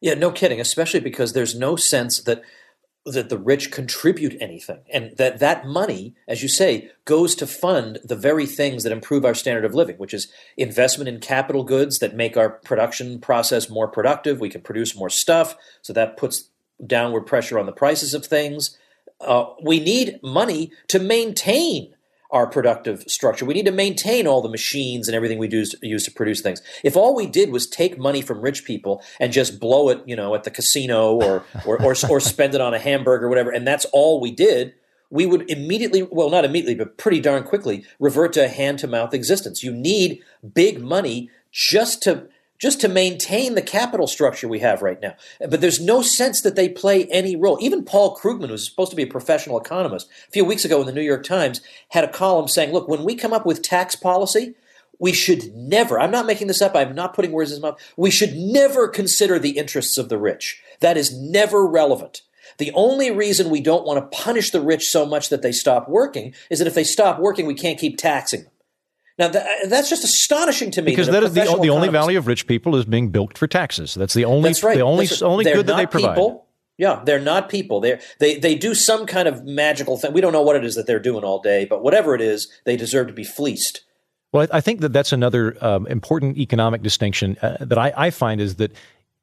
[0.00, 0.60] Yeah, no kidding.
[0.60, 2.42] Especially because there's no sense that
[3.04, 7.98] that the rich contribute anything, and that that money, as you say, goes to fund
[8.04, 12.00] the very things that improve our standard of living, which is investment in capital goods
[12.00, 14.40] that make our production process more productive.
[14.40, 16.50] We can produce more stuff, so that puts
[16.86, 18.76] downward pressure on the prices of things.
[19.20, 21.94] Uh, we need money to maintain
[22.30, 23.44] our productive structure.
[23.44, 26.60] We need to maintain all the machines and everything we do use to produce things.
[26.84, 30.14] If all we did was take money from rich people and just blow it, you
[30.14, 33.50] know, at the casino or or or, or spend it on a hamburger or whatever,
[33.50, 34.74] and that's all we did,
[35.10, 38.86] we would immediately, well, not immediately, but pretty darn quickly, revert to a hand to
[38.86, 39.62] mouth existence.
[39.62, 40.20] You need
[40.54, 45.14] big money just to just to maintain the capital structure we have right now.
[45.40, 47.58] But there's no sense that they play any role.
[47.60, 50.86] Even Paul Krugman, who's supposed to be a professional economist, a few weeks ago in
[50.86, 53.94] the New York Times had a column saying, look, when we come up with tax
[53.94, 54.54] policy,
[54.98, 57.80] we should never, I'm not making this up, I'm not putting words in his mouth,
[57.96, 60.60] we should never consider the interests of the rich.
[60.80, 62.22] That is never relevant.
[62.58, 65.88] The only reason we don't want to punish the rich so much that they stop
[65.88, 68.52] working is that if they stop working, we can't keep taxing them.
[69.18, 70.92] Now that, that's just astonishing to me.
[70.92, 73.46] Because that, that is the, the only value of rich people is being bilked for
[73.46, 73.94] taxes.
[73.94, 74.76] That's the only that's right.
[74.76, 76.14] the only that's only good that they provide.
[76.14, 76.46] People.
[76.76, 77.80] Yeah, they're not people.
[77.80, 80.12] They they they do some kind of magical thing.
[80.12, 82.48] We don't know what it is that they're doing all day, but whatever it is,
[82.64, 83.82] they deserve to be fleeced.
[84.32, 88.40] Well, I think that that's another um, important economic distinction uh, that I, I find
[88.40, 88.72] is that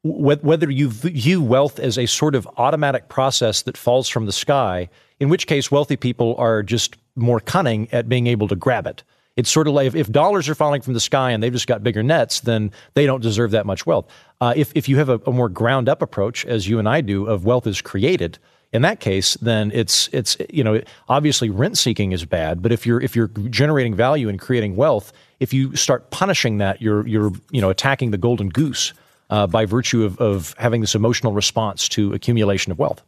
[0.02, 4.88] whether you view wealth as a sort of automatic process that falls from the sky,
[5.18, 9.02] in which case wealthy people are just more cunning at being able to grab it.
[9.36, 11.66] It's sort of like if, if, dollars are falling from the sky and they've just
[11.66, 14.06] got bigger nets, then they don't deserve that much wealth.
[14.40, 17.02] Uh, if, if you have a, a, more ground up approach, as you and I
[17.02, 18.38] do, of wealth is created,
[18.72, 22.84] in that case, then it's it's you know obviously rent seeking is bad, but if
[22.84, 27.32] you're if you're generating value and creating wealth, if you start punishing that, you're you're
[27.50, 28.92] you know attacking the golden goose
[29.30, 33.02] uh, by virtue of, of having this emotional response to accumulation of wealth.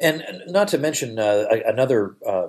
[0.00, 2.48] And not to mention uh, another uh,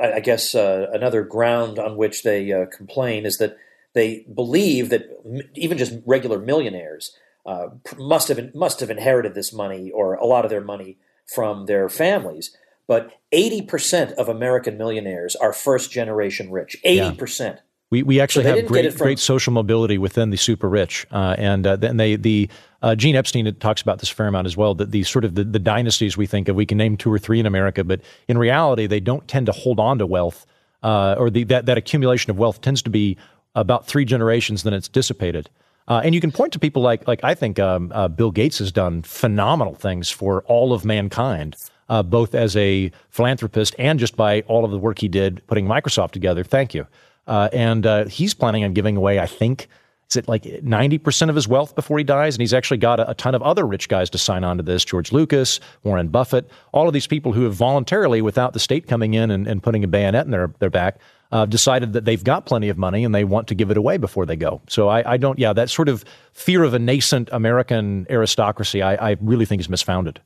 [0.00, 3.56] I, guess uh, another ground on which they uh, complain is that
[3.94, 5.08] they believe that
[5.54, 10.44] even just regular millionaires uh, must have must have inherited this money or a lot
[10.44, 12.56] of their money from their families.
[12.86, 16.76] But eighty percent of American millionaires are first generation rich.
[16.84, 17.60] Eighty percent.
[17.90, 21.36] We, we actually so have great from, great social mobility within the super rich, uh,
[21.36, 22.48] and uh, then they the
[22.82, 24.74] uh, Gene Epstein talks about this fair amount as well.
[24.74, 27.18] That the sort of the, the dynasties we think of, we can name two or
[27.18, 30.46] three in America, but in reality, they don't tend to hold on to wealth,
[30.82, 33.16] uh, or the, that that accumulation of wealth tends to be
[33.54, 35.48] about three generations, then it's dissipated.
[35.88, 38.58] Uh, and you can point to people like like I think um, uh, Bill Gates
[38.58, 41.56] has done phenomenal things for all of mankind.
[41.88, 45.66] Uh, both as a philanthropist and just by all of the work he did putting
[45.66, 46.42] Microsoft together.
[46.42, 46.86] Thank you.
[47.26, 49.68] Uh, and uh, he's planning on giving away, I think,
[50.12, 52.34] is it like 90% of his wealth before he dies?
[52.34, 54.62] And he's actually got a, a, ton of other rich guys to sign on to
[54.62, 58.86] this George Lucas, Warren Buffett, all of these people who have voluntarily, without the state
[58.86, 60.98] coming in and, and putting a bayonet in their, their back,
[61.30, 63.96] uh, decided that they've got plenty of money and they want to give it away
[63.96, 64.60] before they go.
[64.68, 69.12] So I, I don't, yeah, that sort of fear of a nascent American aristocracy, I,
[69.12, 70.18] I really think is misfounded.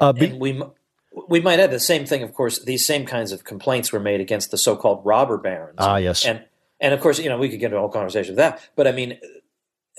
[0.00, 0.60] Uh, be, we
[1.28, 2.22] we might add the same thing.
[2.22, 5.76] Of course, these same kinds of complaints were made against the so-called robber barons.
[5.78, 6.42] Ah, yes, and
[6.80, 8.60] and of course, you know, we could get into a whole conversation of that.
[8.76, 9.18] But I mean,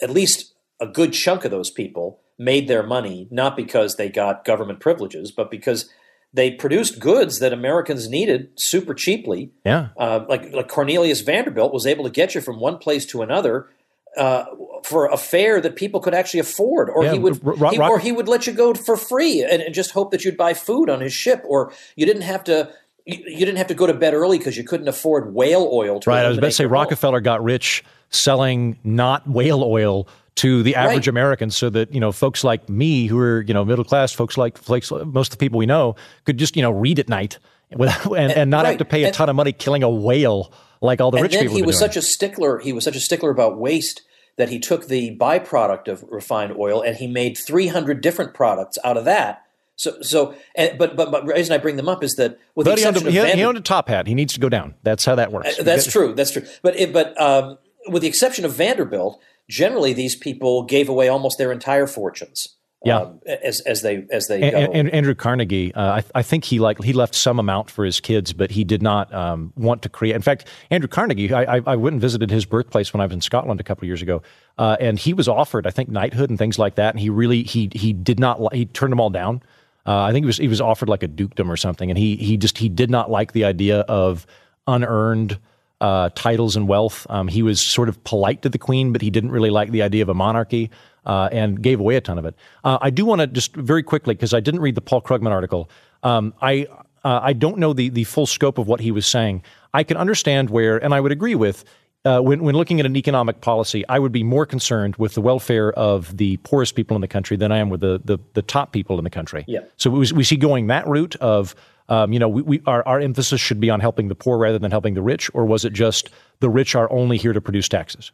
[0.02, 4.46] at least a good chunk of those people made their money not because they got
[4.46, 5.90] government privileges, but because
[6.34, 9.52] they produced goods that Americans needed super cheaply.
[9.66, 13.22] Yeah, uh, like like Cornelius Vanderbilt was able to get you from one place to
[13.22, 13.70] another
[14.18, 14.46] uh,
[14.84, 17.42] for a fare that people could actually afford, or yeah, he would,
[17.72, 20.36] he, or he would let you go for free and, and, just hope that you'd
[20.36, 22.72] buy food on his ship, or you didn't have to.
[23.06, 26.00] You, you didn't have to go to bed early because you couldn't afford whale oil.
[26.00, 30.64] To right, I was about to say Rockefeller got rich selling not whale oil to
[30.64, 31.10] the average right.
[31.10, 34.38] American, so that you know folks like me, who are you know middle class, folks
[34.38, 37.40] like folks, most of the people we know, could just you know read at night
[37.76, 38.72] without, and, and not right.
[38.72, 41.24] have to pay a and, ton of money killing a whale like all the and
[41.24, 41.56] rich people.
[41.56, 41.90] He was doing.
[41.90, 42.60] such a stickler.
[42.60, 44.02] He was such a stickler about waste
[44.38, 48.98] that he took the byproduct of refined oil and he made 300 different products out
[48.98, 49.44] of that.
[49.82, 52.66] So, so, and, but, but, but the reason I bring them up is that with
[52.66, 54.06] but the exception he, owned, of he, owned a top hat.
[54.06, 54.76] He needs to go down.
[54.84, 55.60] That's how that works.
[55.60, 56.14] Uh, that's true.
[56.14, 56.44] That's true.
[56.62, 61.52] But, but um, with the exception of Vanderbilt, generally these people gave away almost their
[61.52, 62.98] entire fortunes yeah.
[62.98, 64.72] Um, as as they as they and, go.
[64.74, 68.00] And, Andrew Carnegie, uh, I, I, think he like he left some amount for his
[68.00, 70.16] kids, but he did not um, want to create.
[70.16, 73.14] In fact, Andrew Carnegie, I, I, I, went and visited his birthplace when I was
[73.14, 74.24] in Scotland a couple of years ago,
[74.58, 77.44] uh, and he was offered, I think, knighthood and things like that, and he really
[77.44, 79.44] he he did not he turned them all down.
[79.86, 82.16] Uh, I think he was he was offered like a dukedom or something, and he
[82.16, 84.26] he just he did not like the idea of
[84.68, 85.40] unearned.
[85.80, 87.08] Uh, titles and wealth.
[87.10, 89.82] Um, he was sort of polite to the queen, but he didn't really like the
[89.82, 90.70] idea of a monarchy
[91.06, 92.36] uh, and gave away a ton of it.
[92.64, 95.32] Uh, I do want to just very quickly because I didn't read the Paul Krugman
[95.32, 95.72] article.
[96.04, 96.68] Um, I
[97.04, 99.44] uh, I don't know the the full scope of what he was saying.
[99.74, 101.64] I can understand where, and I would agree with.
[102.04, 105.22] Uh, when, when looking at an economic policy, I would be more concerned with the
[105.22, 108.42] welfare of the poorest people in the country than I am with the, the, the
[108.42, 109.46] top people in the country.
[109.48, 109.60] Yeah.
[109.78, 111.54] So we, we see going that route of,
[111.90, 114.58] um, you know, we, we, our, our emphasis should be on helping the poor rather
[114.58, 116.10] than helping the rich, or was it just
[116.40, 118.12] the rich are only here to produce taxes?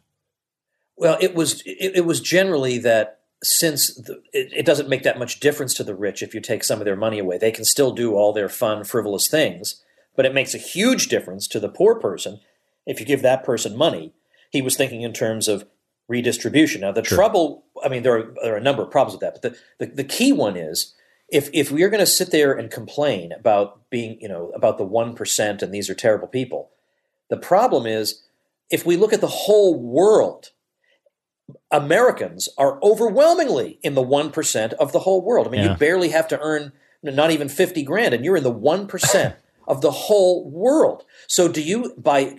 [0.98, 5.18] Well, it was it, it was generally that since the, it, it, doesn't make that
[5.18, 7.64] much difference to the rich if you take some of their money away, they can
[7.64, 9.82] still do all their fun, frivolous things.
[10.16, 12.40] But it makes a huge difference to the poor person
[12.88, 14.12] if you give that person money.
[14.50, 15.64] He was thinking in terms of
[16.08, 16.80] redistribution.
[16.80, 17.16] Now, the sure.
[17.16, 19.86] trouble, I mean, there are, there are a number of problems with that, but the,
[19.86, 20.94] the, the key one is
[21.28, 24.78] if if we are going to sit there and complain about being, you know, about
[24.78, 26.70] the one percent and these are terrible people,
[27.28, 28.24] the problem is
[28.70, 30.50] if we look at the whole world
[31.70, 35.46] Americans are overwhelmingly in the 1% of the whole world.
[35.46, 35.72] I mean, yeah.
[35.72, 36.72] you barely have to earn
[37.02, 39.36] not even 50 grand, and you're in the 1%
[39.68, 41.04] of the whole world.
[41.26, 42.38] So, do you, by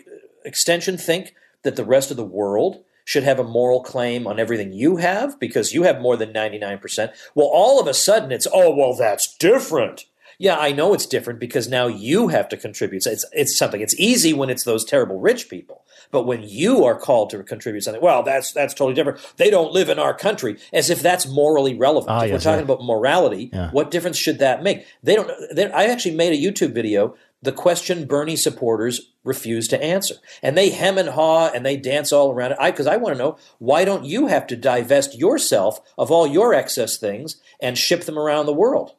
[0.49, 1.33] extension, think
[1.63, 5.39] that the rest of the world should have a moral claim on everything you have
[5.39, 7.13] because you have more than 99%?
[7.33, 10.05] Well, all of a sudden it's, oh, well, that's different.
[10.37, 13.03] Yeah, I know it's different because now you have to contribute.
[13.03, 13.81] So it's, it's something.
[13.81, 15.83] It's easy when it's those terrible rich people.
[16.11, 19.19] But when you are called to contribute something, well, that's that's totally different.
[19.37, 22.09] They don't live in our country, as if that's morally relevant.
[22.09, 22.73] Ah, if yes, we're talking yeah.
[22.73, 23.69] about morality, yeah.
[23.71, 24.87] what difference should that make?
[25.03, 25.29] They don't.
[25.73, 27.15] I actually made a YouTube video.
[27.41, 32.11] The question Bernie supporters refuse to answer, and they hem and haw and they dance
[32.11, 32.57] all around it.
[32.59, 36.27] I because I want to know why don't you have to divest yourself of all
[36.27, 38.93] your excess things and ship them around the world?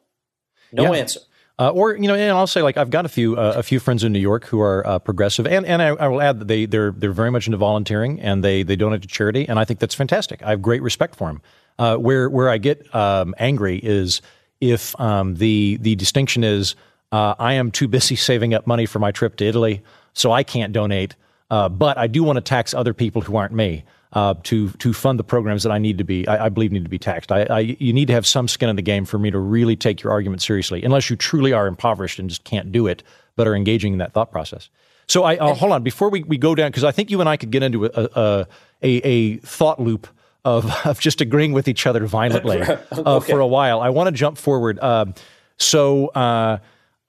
[0.71, 0.99] No yeah.
[0.99, 1.19] answer.
[1.59, 3.79] Uh, or you know, and I'll say like I've got a few uh, a few
[3.79, 6.47] friends in New York who are uh, progressive, and and I, I, will add that
[6.47, 9.65] they they're they're very much into volunteering and they they donate to charity, and I
[9.65, 10.41] think that's fantastic.
[10.41, 11.41] I have great respect for them.
[11.77, 14.23] Uh, where where I get um, angry is
[14.59, 16.75] if um, the the distinction is
[17.11, 19.81] uh, I am too busy saving up money for my trip to Italy,
[20.13, 21.15] so I can't donate,
[21.49, 24.93] uh, but I do want to tax other people who aren't me uh, to to
[24.93, 27.31] fund the programs that I need to be I, I believe need to be taxed.
[27.31, 29.75] I, I, you need to have some skin in the game for me to really
[29.75, 33.03] take your argument seriously, unless you truly are impoverished and just can't do it,
[33.35, 34.69] but are engaging in that thought process.
[35.07, 37.29] So I uh, hold on before we, we go down because I think you and
[37.29, 38.47] I could get into a a,
[38.81, 40.07] a, a thought loop
[40.45, 43.31] of, of just agreeing with each other violently uh, okay.
[43.31, 43.81] for a while.
[43.81, 44.79] I want to jump forward.
[44.79, 45.13] Um,
[45.57, 46.57] so uh,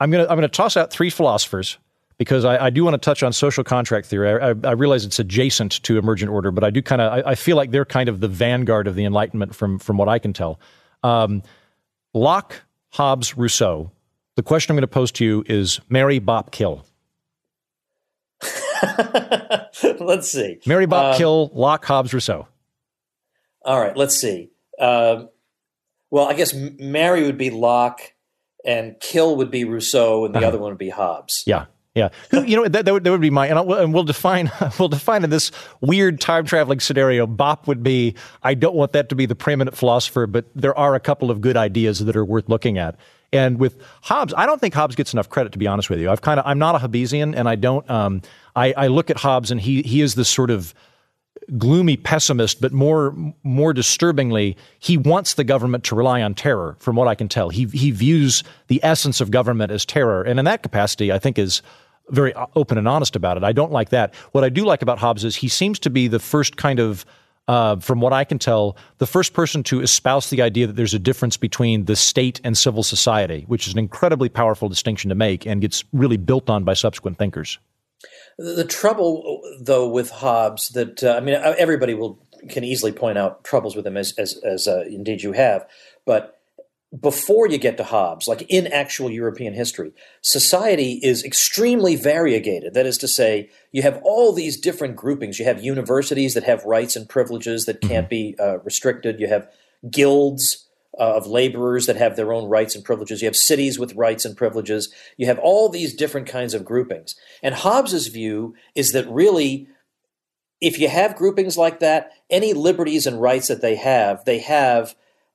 [0.03, 1.79] I'm gonna I'm gonna toss out three philosophers
[2.19, 4.41] because I, I, do want to touch on social contract theory.
[4.41, 7.35] I, I, realize it's adjacent to emergent order, but I do kind of I, I,
[7.37, 10.33] feel like they're kind of the vanguard of the Enlightenment from from what I can
[10.33, 10.59] tell.
[11.05, 11.43] Um,
[12.15, 13.93] Locke, Hobbes, Rousseau.
[14.35, 16.85] The question I'm going to pose to you is: Marry Bop, kill.
[20.01, 20.59] let's see.
[20.67, 21.51] Marry Bop, um, kill.
[21.55, 22.49] Locke, Hobbes, Rousseau.
[23.65, 23.97] All right.
[23.97, 24.51] Let's see.
[24.81, 25.29] Um,
[26.11, 28.12] well, I guess marry would be Locke,
[28.65, 30.49] and kill would be Rousseau, and the uh-huh.
[30.49, 31.45] other one would be Hobbes.
[31.47, 31.67] Yeah.
[31.95, 34.89] Yeah, you know that, that would, that would be my and, and we'll define we'll
[34.89, 35.51] define in this
[35.83, 37.27] weird time traveling scenario.
[37.27, 40.95] Bop would be I don't want that to be the preeminent philosopher, but there are
[40.95, 42.97] a couple of good ideas that are worth looking at.
[43.31, 46.11] And with Hobbes, I don't think Hobbes gets enough credit to be honest with you.
[46.11, 47.89] I've kind of I'm not a Hobbesian, and I don't.
[47.91, 48.23] Um,
[48.57, 50.73] I, I look at Hobbes, and he he is this sort of
[51.59, 56.77] gloomy pessimist, but more more disturbingly, he wants the government to rely on terror.
[56.79, 60.39] From what I can tell, he he views the essence of government as terror, and
[60.39, 61.63] in that capacity, I think is
[62.11, 63.45] very open and honest about it.
[63.45, 64.15] I don't like that.
[64.33, 67.07] What I do like about Hobbes is he seems to be the first kind of
[67.49, 70.95] uh, from what I can tell, the first person to espouse the idea that there's
[70.95, 75.15] a difference between the state and civil society, which is an incredibly powerful distinction to
[75.15, 77.59] make and gets really built on by subsequent thinkers.
[78.39, 83.45] The trouble, though, with Hobbes that uh, I mean, everybody will can easily point out
[83.45, 85.67] troubles with him, as as, as uh, indeed you have,
[86.05, 86.39] but
[87.01, 92.75] before you get to Hobbes, like in actual European history, society is extremely variegated.
[92.75, 95.39] That is to say, you have all these different groupings.
[95.39, 99.21] You have universities that have rights and privileges that can't be uh, restricted.
[99.21, 99.51] You have
[99.91, 100.69] guilds
[100.99, 103.23] uh, of laborers that have their own rights and privileges.
[103.23, 104.93] You have cities with rights and privileges.
[105.17, 107.17] You have all these different kinds of groupings.
[107.43, 109.69] And Hobbes's view is that really
[110.63, 114.95] if you have groupings like that any liberties and rights that they have, they have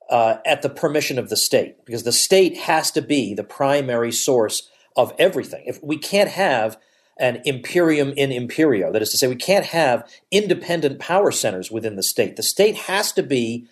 [0.09, 4.11] uh, at the permission of the state, because the state has to be the primary
[4.11, 5.63] source of everything.
[5.67, 6.77] If we can't have
[7.19, 11.97] an imperium in imperio, that is to say, we can't have independent power centers within
[11.97, 12.37] the state.
[12.37, 13.67] The state has to be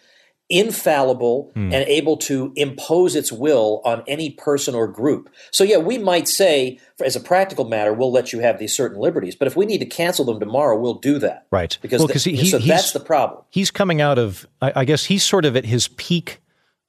[0.50, 1.74] infallible hmm.
[1.74, 5.30] and able to impose its will on any person or group.
[5.52, 9.00] So, yeah, we might say, as a practical matter, we'll let you have these certain
[9.00, 11.48] liberties, but if we need to cancel them tomorrow, we'll do that.
[11.52, 11.78] Right.
[11.82, 13.44] Because well, the, he, so that's the problem.
[13.50, 16.42] He's coming out of, I, I, guess he's sort of at his peak.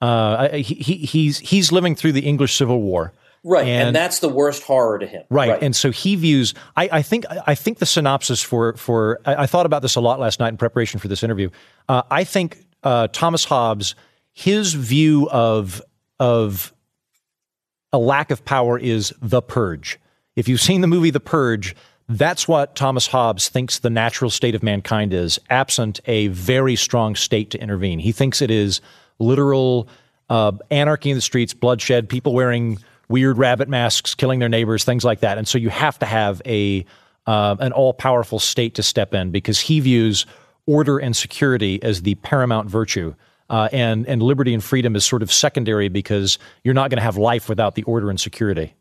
[0.03, 3.15] Uh, he, he's he's living through the English Civil War.
[3.43, 5.23] Right, and, and, that's the worst horror to him.
[5.31, 5.51] Right.
[5.51, 6.53] right, and so he views.
[6.77, 7.25] I, I, think.
[7.47, 9.21] I think the synopsis for for.
[9.25, 11.51] I, I, thought about this a lot last night in preparation for this interview.
[11.89, 13.97] Uh, I think uh, Thomas Hobbes,
[14.33, 15.83] his view of
[16.21, 16.73] of
[17.93, 19.99] a lack of power is the purge.
[20.37, 21.75] If you've seen the movie The Purge,
[22.09, 27.17] that's what Thomas Hobbes thinks the natural state of mankind is, absent a very strong
[27.17, 27.99] state to intervene.
[27.99, 28.81] He thinks it is
[29.19, 29.89] literal
[30.31, 32.79] uh, anarchy in the streets, bloodshed, people wearing
[33.09, 35.39] weird rabbit masks, killing their neighbors, things like that.
[35.39, 36.85] And so you have to have a
[37.27, 40.27] uh, an all powerful state to step in because he views
[40.67, 43.15] order and security as the paramount virtue.
[43.49, 47.03] Uh, and and liberty and freedom is sort of secondary because you're not going to
[47.03, 48.75] have life without the order and security.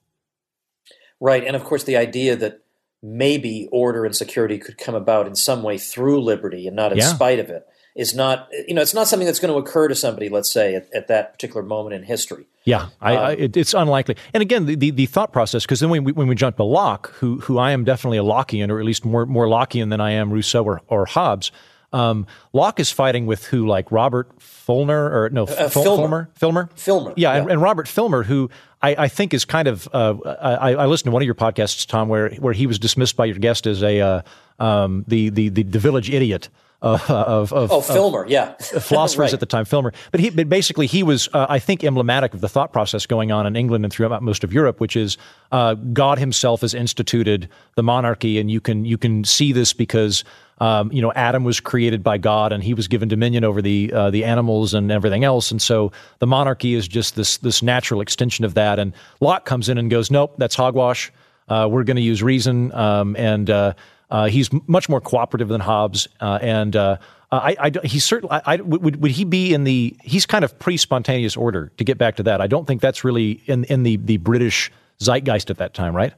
[1.19, 2.61] Right, and of course the idea that
[3.05, 6.97] maybe order and security could come about in some way through liberty and not in
[6.97, 7.05] yeah.
[7.05, 9.95] spite of it is not you know it's not something that's going to occur to
[9.95, 13.57] somebody let's say at, at that particular moment in history yeah I, I, um, it,
[13.57, 16.35] it's unlikely and again the, the, the thought process because then when we, when we
[16.35, 19.45] jump to locke who who i am definitely a lockean or at least more more
[19.45, 21.51] lockean than i am rousseau or, or hobbes
[21.95, 26.29] um, Locke is fighting with who, like Robert Fulner or no, uh, Filmer.
[26.35, 27.41] Filmer, Filmer, yeah, yeah.
[27.41, 28.49] And, and, Robert Filmer, who
[28.81, 29.87] I, I think is kind of.
[29.93, 33.15] Uh, I, I, listened to one of your podcasts, Tom, where where he was dismissed
[33.15, 34.21] by your guest as a uh,
[34.59, 36.49] um, the, the the the village idiot.
[36.81, 39.33] Uh, of, of, oh Filmer, of yeah, philosophers right.
[39.33, 39.91] at the time, Filmer.
[40.11, 43.31] But he, but basically, he was, uh, I think, emblematic of the thought process going
[43.31, 45.17] on in England and throughout most of Europe, which is
[45.51, 50.23] uh, God Himself has instituted the monarchy, and you can you can see this because
[50.59, 53.91] um, you know, Adam was created by God, and he was given dominion over the
[53.93, 55.51] uh, the animals and everything else.
[55.51, 58.79] And so the monarchy is just this this natural extension of that.
[58.79, 61.11] And Locke comes in and goes, "Nope, that's hogwash.
[61.49, 63.73] Uh, we're going to use reason." Um, and uh,
[64.09, 66.07] uh he's much more cooperative than Hobbes.
[66.21, 66.97] Uh, and uh,
[67.31, 68.39] I, I, he's certainly.
[68.45, 69.95] I, would would he be in the?
[70.03, 71.71] He's kind of pre spontaneous order.
[71.77, 74.71] To get back to that, I don't think that's really in in the the British
[75.01, 76.13] zeitgeist at that time, right?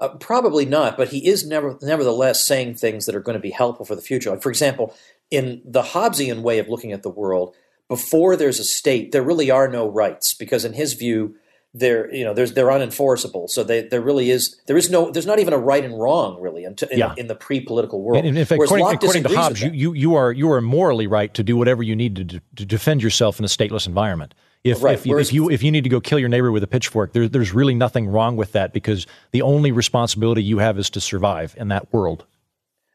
[0.00, 3.50] Uh, probably not, but he is never, nevertheless saying things that are going to be
[3.50, 4.30] helpful for the future.
[4.30, 4.94] Like, for example,
[5.30, 7.54] in the Hobbesian way of looking at the world,
[7.88, 11.36] before there's a state, there really are no rights because, in his view,
[11.74, 13.50] they're you know there's they're unenforceable.
[13.50, 16.40] So they, there really is there is no there's not even a right and wrong
[16.40, 17.14] really in, in, yeah.
[17.16, 18.24] in the pre-political world.
[18.24, 21.34] And, in fact, according, according to Hobbes, you, you you are you are morally right
[21.34, 24.34] to do whatever you need to, to defend yourself in a stateless environment.
[24.64, 24.94] If, right.
[24.94, 27.12] if, you, if, you, if you need to go kill your neighbor with a pitchfork,
[27.12, 31.00] there, there's really nothing wrong with that because the only responsibility you have is to
[31.02, 32.24] survive in that world.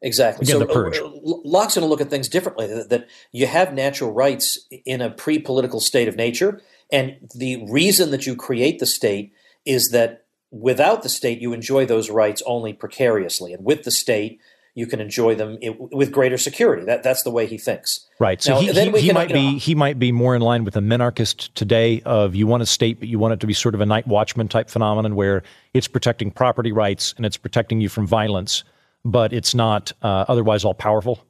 [0.02, 0.46] Exactly.
[0.46, 0.98] Again, so the purge.
[0.98, 2.68] Uh, Locke's going to look at things differently.
[2.68, 6.62] That, that you have natural rights in a pre-political state of nature,
[6.92, 9.34] and the reason that you create the state
[9.66, 14.40] is that without the state, you enjoy those rights only precariously, and with the state,
[14.76, 15.58] you can enjoy them
[15.92, 16.86] with greater security.
[16.86, 18.08] That that's the way he thinks.
[18.20, 18.42] Right.
[18.42, 20.64] So now, he, he, he can, might be know, he might be more in line
[20.64, 22.02] with a minarchist today.
[22.06, 24.08] Of you want a state, but you want it to be sort of a night
[24.08, 25.44] watchman type phenomenon where
[25.74, 28.64] it's protecting property rights and it's protecting you from violence,
[29.04, 31.26] but it's not uh, otherwise all powerful.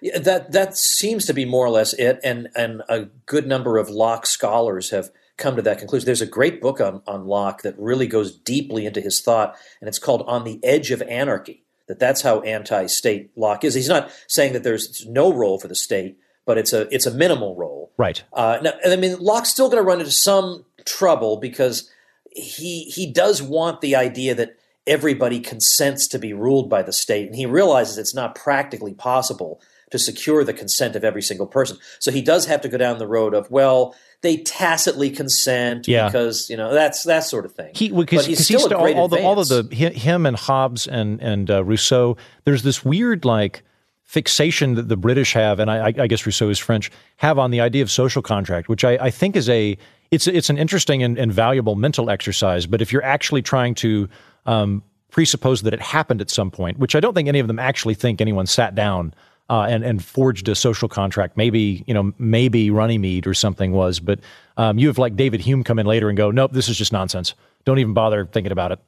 [0.00, 3.78] Yeah, that that seems to be more or less it, and and a good number
[3.78, 6.06] of Locke scholars have come to that conclusion.
[6.06, 9.88] There's a great book on on Locke that really goes deeply into his thought, and
[9.88, 13.74] it's called On the Edge of Anarchy that that's how anti-state Locke is.
[13.74, 16.16] He's not saying that there's no role for the state,
[16.46, 17.92] but it's a it's a minimal role.
[17.96, 18.22] Right.
[18.32, 21.90] Uh, now, I mean, Locke's still going to run into some trouble because
[22.30, 24.56] he he does want the idea that
[24.86, 29.60] everybody consents to be ruled by the state, and he realizes it's not practically possible
[29.90, 31.78] to secure the consent of every single person.
[32.00, 33.94] So he does have to go down the road of well,
[34.24, 36.06] they tacitly consent yeah.
[36.08, 37.70] because you know that's that sort of thing.
[37.74, 41.20] He because he's, he's still all, all the all of the him and Hobbes and
[41.20, 42.16] and uh, Rousseau.
[42.44, 43.62] There's this weird like
[44.02, 47.60] fixation that the British have, and I, I, guess Rousseau is French, have on the
[47.60, 49.76] idea of social contract, which I, I think is a
[50.10, 52.64] it's it's an interesting and, and, valuable mental exercise.
[52.66, 54.08] But if you're actually trying to
[54.46, 57.58] um, presuppose that it happened at some point, which I don't think any of them
[57.58, 59.12] actually think anyone sat down
[59.50, 61.36] uh, and and forged a social contract.
[61.36, 64.20] Maybe you know maybe Runnymede or something was, but
[64.56, 66.92] um, you have like David Hume come in later and go, nope, this is just
[66.92, 67.34] nonsense.
[67.64, 68.78] Don't even bother thinking about it.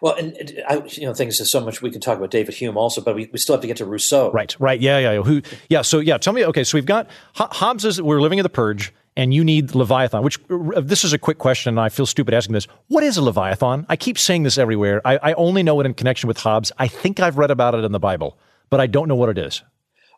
[0.00, 2.76] Well, and I, you know, things there's so much we can talk about David Hume
[2.76, 4.30] also, but we, we still have to get to Rousseau.
[4.32, 5.82] Right, right, yeah, yeah, who, yeah.
[5.82, 6.44] So yeah, tell me.
[6.46, 10.22] Okay, so we've got Hobbes is we're living in the purge, and you need Leviathan.
[10.22, 12.66] Which this is a quick question, and I feel stupid asking this.
[12.88, 13.86] What is a Leviathan?
[13.88, 15.00] I keep saying this everywhere.
[15.04, 16.72] I, I only know it in connection with Hobbes.
[16.78, 18.36] I think I've read about it in the Bible,
[18.70, 19.62] but I don't know what it is.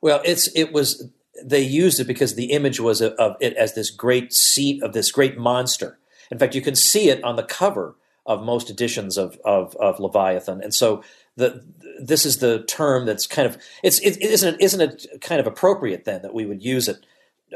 [0.03, 1.11] Well, it's it was
[1.45, 4.93] they used it because the image was of, of it as this great seat of
[4.93, 5.99] this great monster.
[6.31, 10.01] In fact, you can see it on the cover of most editions of, of, of
[10.01, 10.61] Leviathan.
[10.61, 11.05] And so
[11.37, 11.65] the,
[12.01, 15.47] this is the term that's kind of it's it, isn't it, isn't it kind of
[15.47, 17.07] appropriate then that we would use it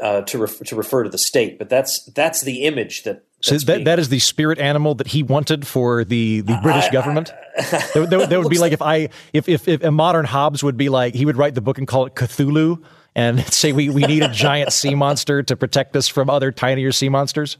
[0.01, 3.23] uh, to ref, to refer to the state, but that's that's the image that.
[3.41, 6.85] So that, being, that is the spirit animal that he wanted for the, the British
[6.85, 7.31] I, government.
[7.57, 10.63] that, that, that would be like, like if I if, if if a modern Hobbes
[10.63, 12.83] would be like he would write the book and call it Cthulhu
[13.15, 16.91] and say we, we need a giant sea monster to protect us from other tinier
[16.91, 17.57] sea monsters.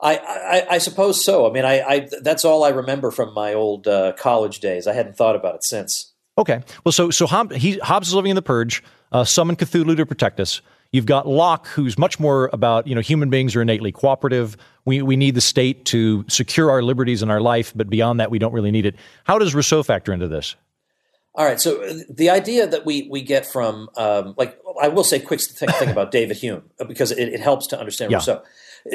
[0.00, 1.48] I, I, I, suppose so.
[1.48, 4.86] I mean, I, I, that's all I remember from my old uh, college days.
[4.86, 6.12] I hadn't thought about it since.
[6.36, 6.62] Okay.
[6.84, 8.82] Well, so so Hob, he, Hobbes is living in the purge.
[9.10, 10.60] Uh, summon Cthulhu to protect us.
[10.92, 14.56] You've got Locke, who's much more about you know human beings are innately cooperative.
[14.84, 18.30] We we need the state to secure our liberties and our life, but beyond that,
[18.30, 18.96] we don't really need it.
[19.24, 20.56] How does Rousseau factor into this?
[21.34, 21.60] All right.
[21.60, 25.40] So uh, the idea that we we get from um, like I will say quick
[25.40, 28.18] thing, thing about David Hume because it, it helps to understand yeah.
[28.18, 28.42] Rousseau.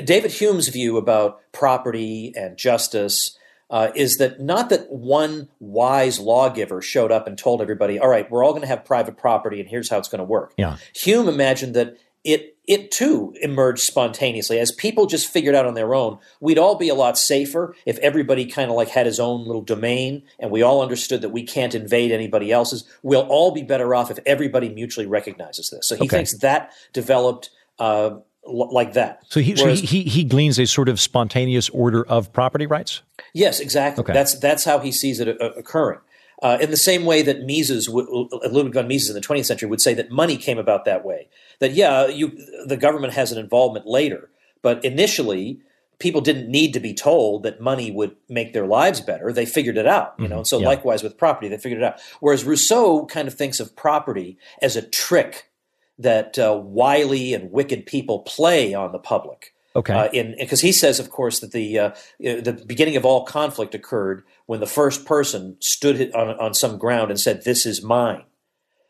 [0.03, 3.37] David Hume's view about property and justice
[3.71, 8.29] uh, is that not that one wise lawgiver showed up and told everybody, all right,
[8.29, 10.53] we're all going to have private property and here's how it's going to work.
[10.57, 10.77] Yeah.
[10.93, 15.95] Hume imagined that it it too emerged spontaneously as people just figured out on their
[15.95, 19.45] own we'd all be a lot safer if everybody kind of like had his own
[19.47, 23.63] little domain and we all understood that we can't invade anybody else's we'll all be
[23.63, 26.17] better off if everybody mutually recognizes this so he okay.
[26.17, 27.49] thinks that developed
[27.79, 29.23] uh, like that.
[29.29, 33.01] So he, Whereas, so he, he gleans a sort of spontaneous order of property rights.
[33.33, 34.03] Yes, exactly.
[34.03, 34.13] Okay.
[34.13, 35.99] That's that's how he sees it occurring.
[36.41, 39.79] Uh, in the same way that Mises, Ludwig von Mises in the 20th century would
[39.79, 41.29] say that money came about that way.
[41.59, 42.31] That yeah, you
[42.65, 44.29] the government has an involvement later,
[44.63, 45.59] but initially
[45.99, 49.31] people didn't need to be told that money would make their lives better.
[49.31, 50.29] They figured it out, you know.
[50.29, 50.37] Mm-hmm.
[50.39, 50.67] And so yeah.
[50.67, 51.99] likewise with property, they figured it out.
[52.21, 55.50] Whereas Rousseau kind of thinks of property as a trick
[55.99, 59.53] that uh, wily and wicked people play on the public.
[59.75, 59.93] Okay.
[59.93, 63.73] Uh, in because he says, of course, that the uh, the beginning of all conflict
[63.73, 68.23] occurred when the first person stood on on some ground and said, "This is mine."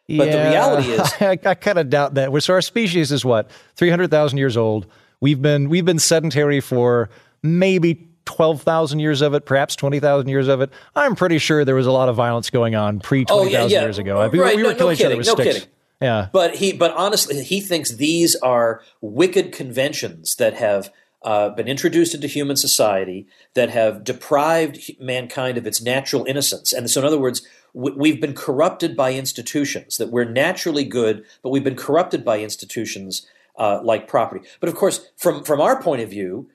[0.08, 2.44] But yeah, the reality is, I, I kind of doubt that.
[2.44, 4.88] So our species is what three hundred thousand years old.
[5.20, 7.12] We've been we've been sedentary for
[7.44, 10.72] maybe 12,000 years of it, perhaps 20,000 years of it.
[10.96, 13.68] I'm pretty sure there was a lot of violence going on pre 20,000 oh, yeah,
[13.68, 13.82] yeah.
[13.82, 14.20] years ago.
[14.20, 15.54] Right, we, we, were no, killing no each other with no sticks.
[15.60, 15.70] Kidding.
[16.02, 16.28] Yeah.
[16.34, 20.92] But he, but honestly, he thinks these are wicked conventions that have
[21.24, 26.74] uh, been introduced into human society that have deprived mankind of its natural innocence.
[26.74, 27.44] And so, in other words,
[27.74, 33.28] we've been corrupted by institutions that we're naturally good, but we've been corrupted by institutions
[33.56, 34.48] uh, like property.
[34.60, 36.50] But of course, from from our point of view,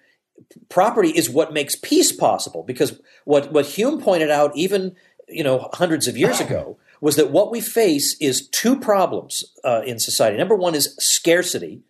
[0.68, 2.64] property is what makes peace possible.
[2.64, 4.96] Because what what Hume pointed out, even
[5.28, 9.82] you know hundreds of years ago was that what we face is two problems uh,
[9.84, 10.36] in society.
[10.36, 11.82] Number one is scarcity.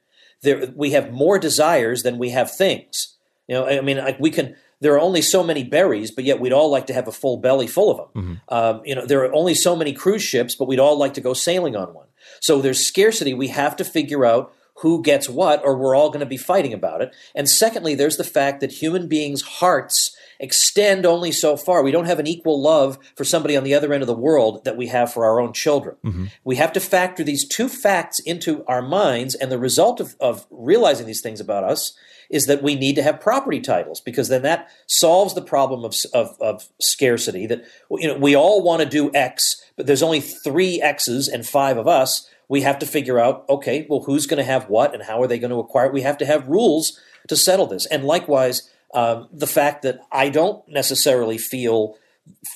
[0.43, 3.17] There, we have more desires than we have things.
[3.49, 4.57] You know, I mean, like we can.
[4.79, 7.39] There are only so many berries, but yet we'd all like to have a full
[7.39, 8.23] belly full of them.
[8.23, 8.55] Mm-hmm.
[8.55, 11.23] Um, you know, there are only so many cruise ships, but we'd all like to
[11.23, 12.09] go sailing on one.
[12.41, 13.33] So there's scarcity.
[13.33, 16.75] We have to figure out who gets what, or we're all going to be fighting
[16.75, 17.15] about it.
[17.35, 21.83] And secondly, there's the fact that human beings' hearts extend only so far.
[21.83, 24.65] We don't have an equal love for somebody on the other end of the world
[24.65, 25.97] that we have for our own children.
[26.05, 26.25] Mm-hmm.
[26.45, 30.47] We have to factor these two facts into our minds, and the result of, of
[30.51, 31.97] realizing these things about us
[32.29, 35.95] is that we need to have property titles because then that solves the problem of,
[36.13, 37.47] of, of scarcity.
[37.47, 41.47] That you know we all want to do X, but there's only three X's and
[41.47, 42.29] five of us.
[42.49, 45.27] We have to figure out, okay, well, who's going to have what and how are
[45.27, 45.93] they going to acquire it?
[45.93, 47.87] We have to have rules to settle this.
[47.87, 51.97] And likewise, um, the fact that I don't necessarily feel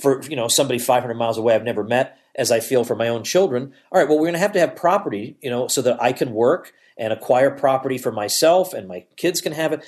[0.00, 3.08] for you know somebody 500 miles away I've never met as I feel for my
[3.08, 3.72] own children.
[3.90, 6.12] All right, well we're going to have to have property, you know, so that I
[6.12, 9.84] can work and acquire property for myself and my kids can have it.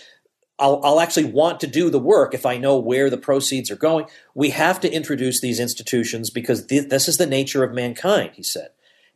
[0.59, 3.77] I'll, I'll actually want to do the work if I know where the proceeds are
[3.77, 4.07] going.
[4.35, 8.43] We have to introduce these institutions because th- this is the nature of mankind, he
[8.43, 8.69] said.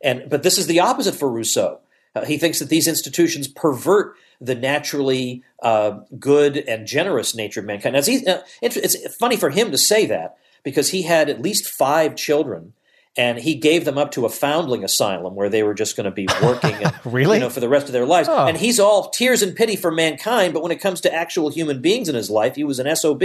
[0.03, 1.79] And but this is the opposite for Rousseau.
[2.17, 7.65] Uh, he thinks that these institutions pervert the naturally uh, good and generous nature of
[7.65, 7.93] mankind.
[7.93, 11.67] Now, it's, uh, it's funny for him to say that because he had at least
[11.67, 12.73] five children
[13.15, 16.11] and he gave them up to a foundling asylum where they were just going to
[16.11, 17.37] be working and, really?
[17.37, 18.29] you know, for the rest of their lives.
[18.29, 18.45] Oh.
[18.45, 21.81] And he's all tears and pity for mankind, but when it comes to actual human
[21.81, 23.23] beings in his life, he was an SOB.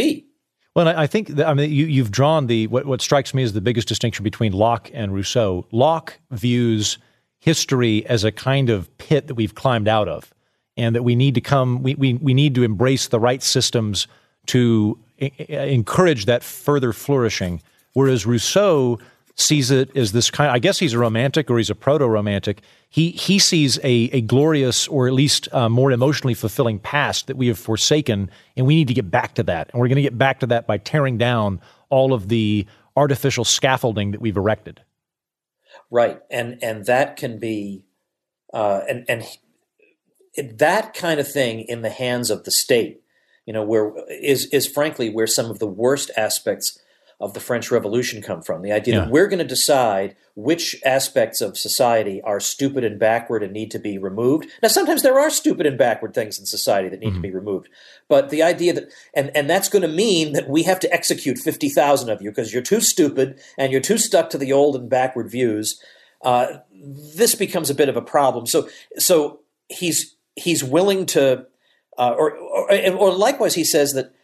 [0.74, 3.52] Well, I think that, I mean you, have drawn the what, what strikes me as
[3.52, 5.66] the biggest distinction between Locke and Rousseau.
[5.70, 6.96] Locke views
[7.42, 10.32] history as a kind of pit that we've climbed out of,
[10.76, 14.06] and that we need to come we we, we need to embrace the right systems
[14.46, 17.60] to encourage that further flourishing.
[17.94, 18.98] Whereas Rousseau
[19.34, 20.50] sees it as this kind.
[20.50, 22.62] I guess he's a romantic or he's a proto-romantic.
[22.88, 27.36] He he sees a, a glorious or at least uh, more emotionally fulfilling past that
[27.36, 29.68] we have forsaken, and we need to get back to that.
[29.72, 32.66] And we're going to get back to that by tearing down all of the
[32.96, 34.80] artificial scaffolding that we've erected.
[35.92, 37.84] Right, and and that can be,
[38.54, 43.02] uh, and and that kind of thing in the hands of the state,
[43.44, 46.78] you know, where is is frankly where some of the worst aspects
[47.22, 48.62] of the French Revolution come from.
[48.62, 49.00] The idea yeah.
[49.02, 53.70] that we're going to decide which aspects of society are stupid and backward and need
[53.70, 54.48] to be removed.
[54.60, 57.16] Now, sometimes there are stupid and backward things in society that need mm-hmm.
[57.16, 57.68] to be removed,
[58.08, 61.38] but the idea that and and that's going to mean that we have to execute
[61.38, 64.74] fifty thousand of you because you're too stupid and you're too stuck to the old
[64.74, 65.80] and backward views.
[66.22, 66.58] Uh,
[67.14, 68.46] this becomes a bit of a problem.
[68.46, 68.68] So
[68.98, 71.46] so he's he's willing to.
[71.98, 74.14] Uh, or, or, or likewise, he says that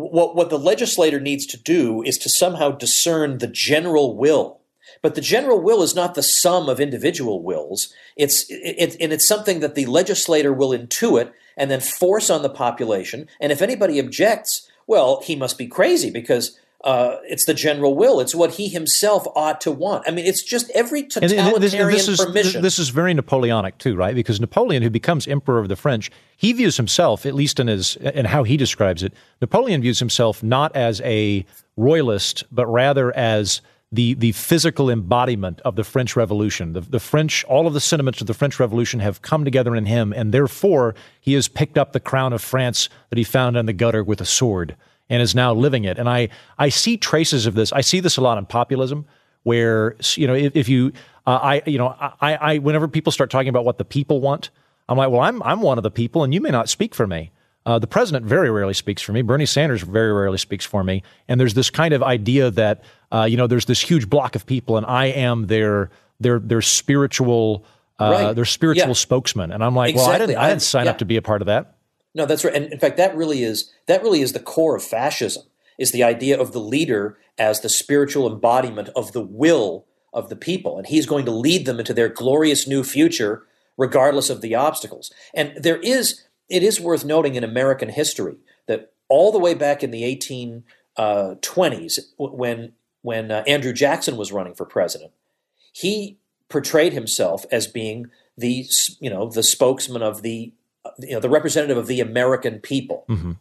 [0.00, 4.60] what what the legislator needs to do is to somehow discern the general will.
[5.02, 7.92] But the general will is not the sum of individual wills.
[8.16, 12.50] It's it, and it's something that the legislator will intuit and then force on the
[12.50, 13.28] population.
[13.40, 18.20] And if anybody objects well he must be crazy because uh, it's the general will.
[18.20, 20.04] It's what he himself ought to want.
[20.06, 22.62] I mean, it's just every totalitarian and, this, and this is, permission.
[22.62, 24.14] This is very Napoleonic too, right?
[24.14, 27.96] Because Napoleon, who becomes emperor of the French, he views himself, at least in his
[27.96, 31.44] in how he describes it, Napoleon views himself not as a
[31.76, 33.60] royalist, but rather as
[33.92, 36.72] the the physical embodiment of the French Revolution.
[36.72, 39.84] The, the French, all of the sentiments of the French Revolution have come together in
[39.84, 43.66] him, and therefore he has picked up the crown of France that he found in
[43.66, 44.76] the gutter with a sword
[45.10, 45.98] and is now living it.
[45.98, 47.72] And I, I see traces of this.
[47.72, 49.04] I see this a lot in populism,
[49.42, 50.92] where you know if, if you,
[51.26, 51.88] uh, I, you know,
[52.20, 54.50] I, I, whenever people start talking about what the people want,
[54.88, 57.06] I'm like, well, I'm, I'm one of the people, and you may not speak for
[57.06, 57.32] me.
[57.66, 59.20] Uh, the president very rarely speaks for me.
[59.20, 61.02] Bernie Sanders very rarely speaks for me.
[61.28, 62.82] And there's this kind of idea that
[63.12, 65.90] uh, you know there's this huge block of people, and I am their
[66.20, 67.64] their their spiritual
[67.98, 68.32] uh, right.
[68.34, 68.94] their spiritual yeah.
[68.94, 69.52] spokesman.
[69.52, 70.10] And I'm like, exactly.
[70.10, 70.92] well, I didn't I didn't sign yeah.
[70.92, 71.76] up to be a part of that.
[72.14, 72.54] No, that's right.
[72.54, 75.44] And in fact, that really is that really is the core of fascism.
[75.78, 80.36] Is the idea of the leader as the spiritual embodiment of the will of the
[80.36, 83.44] people, and he's going to lead them into their glorious new future,
[83.76, 85.10] regardless of the obstacles.
[85.32, 88.36] And there is, it is worth noting in American history
[88.66, 94.32] that all the way back in the 1820s, uh, when when uh, Andrew Jackson was
[94.32, 95.12] running for president,
[95.72, 96.18] he
[96.50, 98.66] portrayed himself as being the
[99.00, 100.52] you know the spokesman of the
[100.98, 103.04] you know, the representative of the American people.
[103.08, 103.32] Mm-hmm.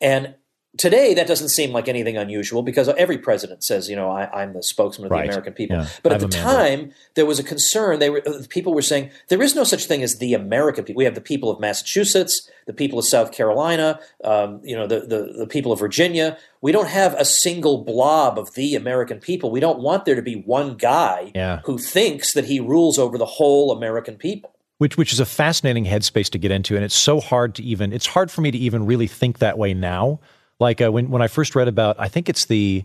[0.00, 0.34] And
[0.76, 4.52] today that doesn't seem like anything unusual because every president says, you know, I, am
[4.52, 5.22] the spokesman of right.
[5.22, 5.78] the American people.
[5.78, 5.88] Yeah.
[6.02, 7.98] But at I'm the time, there was a concern.
[7.98, 10.98] They were people were saying there is no such thing as the American people.
[10.98, 15.00] We have the people of Massachusetts, the people of South Carolina, um, you know, the,
[15.00, 16.38] the the people of Virginia.
[16.60, 19.50] We don't have a single blob of the American people.
[19.50, 21.60] We don't want there to be one guy yeah.
[21.64, 25.84] who thinks that he rules over the whole American people which which is a fascinating
[25.84, 27.92] headspace to get into, and it's so hard to even.
[27.92, 30.20] It's hard for me to even really think that way now.
[30.60, 32.84] Like uh, when when I first read about, I think it's the,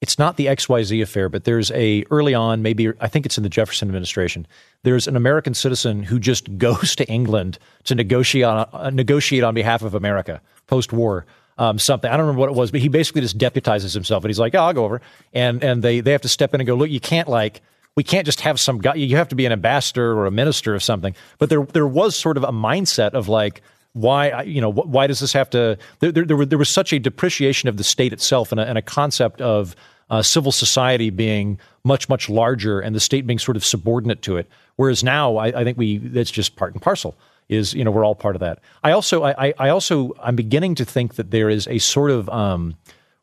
[0.00, 3.42] it's not the XYZ affair, but there's a early on, maybe I think it's in
[3.42, 4.46] the Jefferson administration.
[4.82, 9.54] There's an American citizen who just goes to England to negotiate on, uh, negotiate on
[9.54, 11.26] behalf of America post war.
[11.58, 14.30] Um, something I don't remember what it was, but he basically just deputizes himself, and
[14.30, 15.02] he's like, "Oh, I'll go over,"
[15.34, 17.60] and and they they have to step in and go, "Look, you can't like."
[17.98, 18.94] We can't just have some guy.
[18.94, 21.16] You have to be an ambassador or a minister or something.
[21.38, 23.60] But there there was sort of a mindset of like
[23.92, 27.00] why you know why does this have to there there, there, there was such a
[27.00, 29.74] depreciation of the state itself and a, and a concept of
[30.10, 34.36] uh, civil society being much much larger and the state being sort of subordinate to
[34.36, 37.16] it whereas now I, I think we that's just part and parcel
[37.48, 40.76] is you know we're all part of that I also I, I also I'm beginning
[40.76, 42.76] to think that there is a sort of um,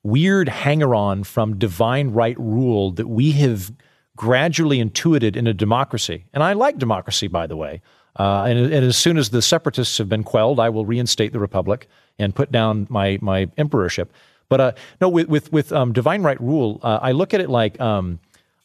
[0.03, 3.71] weird hanger on from divine right rule that we have
[4.16, 6.26] gradually intuited in a democracy.
[6.34, 7.82] And I like democracy, by the way.
[8.18, 11.39] Uh, and, and, as soon as the separatists have been quelled, I will reinstate the
[11.39, 14.13] republic and put down my my emperorship.
[14.47, 17.49] But uh, no, with with, with um, divine right rule, uh, I look at it
[17.49, 18.20] like um,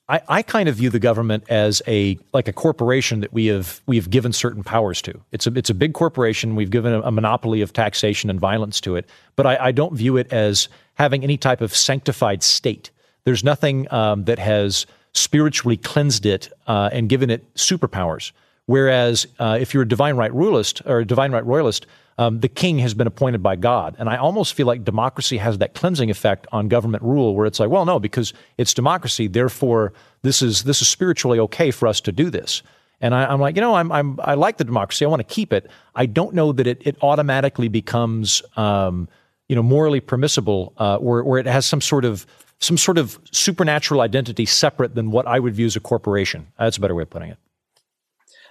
[0.09, 3.81] I, I, kind of view the government as a like a corporation that we have
[3.87, 5.21] we have given certain powers to.
[5.31, 6.57] It's a it's a big corporation.
[6.57, 9.09] We've given a, a monopoly of taxation and violence to it.
[9.37, 12.91] But I, I, don't view it as having any type of sanctified state.
[13.25, 18.33] There's nothing um, that has spiritually cleansed it uh, and given it superpowers.
[18.67, 21.87] Whereas uh, if you're a divine right royalist or a divine right royalist,
[22.19, 23.97] um, the king has been appointed by God.
[23.99, 27.59] And I almost feel like democracy has that cleansing effect on government rule where it's
[27.59, 29.93] like, well, no, because it's democracy, therefore
[30.23, 32.63] this is this is spiritually okay for us to do this.
[33.01, 35.07] And I, am like, you know, I'm, I'm I like the democracy.
[35.07, 35.71] I want to keep it.
[35.95, 39.09] I don't know that it, it automatically becomes um,
[39.51, 42.25] you know morally permissible uh, or, or it has some sort of
[42.61, 46.47] some sort of supernatural identity separate than what I would view as a corporation.
[46.57, 47.39] That's a better way of putting it.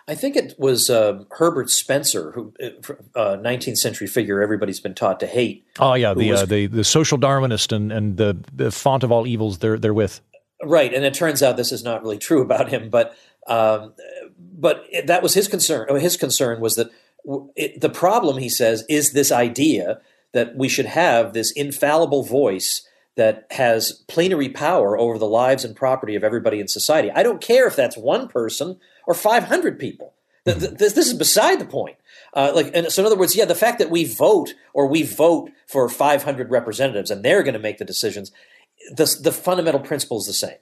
[0.09, 2.53] I think it was uh, Herbert Spencer, who
[3.15, 5.65] uh, 19th century figure everybody's been taught to hate.
[5.79, 9.11] Oh yeah, the was, uh, the the social Darwinist and and the the font of
[9.11, 10.19] all evils they're they're with.
[10.61, 13.15] Right, and it turns out this is not really true about him, but
[13.47, 13.93] um,
[14.37, 15.97] but it, that was his concern.
[15.97, 16.89] His concern was that
[17.55, 20.01] it, the problem, he says, is this idea
[20.33, 25.75] that we should have this infallible voice that has plenary power over the lives and
[25.75, 27.11] property of everybody in society.
[27.11, 30.13] I don't care if that's one person or 500 people.
[30.45, 31.97] This, this is beside the point.
[32.33, 35.03] Uh, like, and so in other words, yeah, the fact that we vote or we
[35.03, 38.31] vote for 500 representatives and they're going to make the decisions,
[38.91, 40.57] the, the fundamental principle is the same.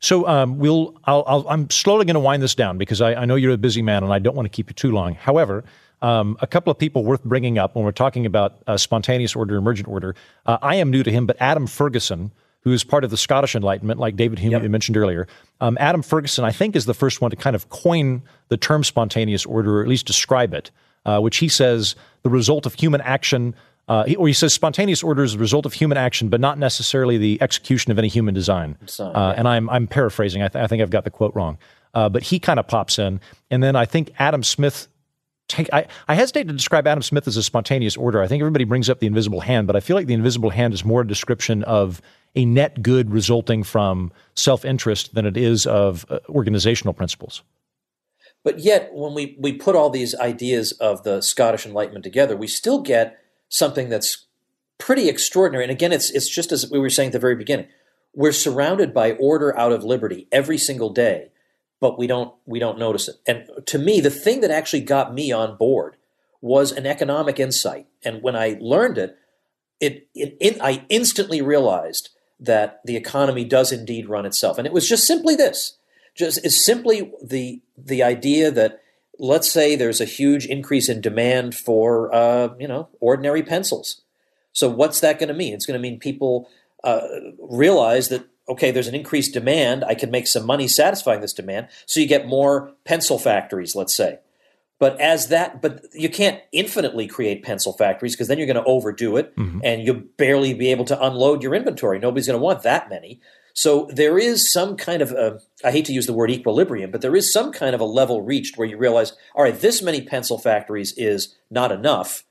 [0.00, 1.00] So um, we'll.
[1.04, 3.80] i am slowly going to wind this down because I, I, know you're a busy
[3.82, 5.14] man and I don't want to keep you too long.
[5.14, 5.64] However,
[6.02, 9.56] um, a couple of people worth bringing up when we're talking about uh, spontaneous order,
[9.56, 10.14] emergent order.
[10.44, 13.54] Uh, I am new to him, but Adam Ferguson, who is part of the Scottish
[13.54, 14.62] Enlightenment, like David Hume yep.
[14.62, 15.26] mentioned earlier,
[15.60, 18.84] um, Adam Ferguson, I think, is the first one to kind of coin the term
[18.84, 20.70] spontaneous order, or at least describe it,
[21.06, 23.54] uh, which he says the result of human action.
[23.88, 26.58] Uh, he, or he says spontaneous order is the result of human action, but not
[26.58, 28.76] necessarily the execution of any human design.
[29.06, 29.30] uh, yeah.
[29.38, 30.42] And I'm, I'm paraphrasing.
[30.42, 31.56] I, th- I, think I've got the quote wrong.
[31.94, 33.20] Uh, but he kind of pops in.
[33.48, 34.88] And then I think Adam Smith
[35.48, 38.22] take I, I hesitate to describe Adam Smith as a spontaneous order.
[38.22, 40.74] I think everybody brings up the invisible hand, but I feel like the invisible hand
[40.74, 42.00] is more a description of
[42.34, 47.42] a net good resulting from self-interest than it is of uh, organizational principles.
[48.44, 52.46] But yet, when we, we put all these ideas of the Scottish Enlightenment together, we
[52.46, 53.18] still get
[53.48, 54.26] something that's
[54.78, 55.64] pretty extraordinary.
[55.64, 57.66] And again, it's it's just as we were saying at the very beginning.
[58.14, 61.30] We're surrounded by order out of liberty every single day
[61.80, 63.16] but we don't we don't notice it.
[63.26, 65.96] And to me, the thing that actually got me on board
[66.40, 67.86] was an economic insight.
[68.04, 69.16] And when I learned it,
[69.80, 74.58] it, it, it I instantly realized that the economy does indeed run itself.
[74.58, 75.76] And it was just simply this.
[76.14, 78.80] Just is simply the the idea that
[79.18, 84.02] let's say there's a huge increase in demand for uh, you know ordinary pencils.
[84.52, 85.52] So what's that going to mean?
[85.52, 86.48] It's going to mean people
[86.82, 87.02] uh,
[87.38, 89.84] realize that okay, there's an increased demand.
[89.84, 91.68] I can make some money satisfying this demand.
[91.86, 94.18] So you get more pencil factories, let's say.
[94.78, 98.64] But as that, but you can't infinitely create pencil factories because then you're going to
[98.64, 99.60] overdo it mm-hmm.
[99.64, 101.98] and you'll barely be able to unload your inventory.
[101.98, 103.20] Nobody's going to want that many.
[103.54, 107.00] So there is some kind of, a, I hate to use the word equilibrium, but
[107.00, 110.02] there is some kind of a level reached where you realize, all right, this many
[110.02, 112.24] pencil factories is not enough.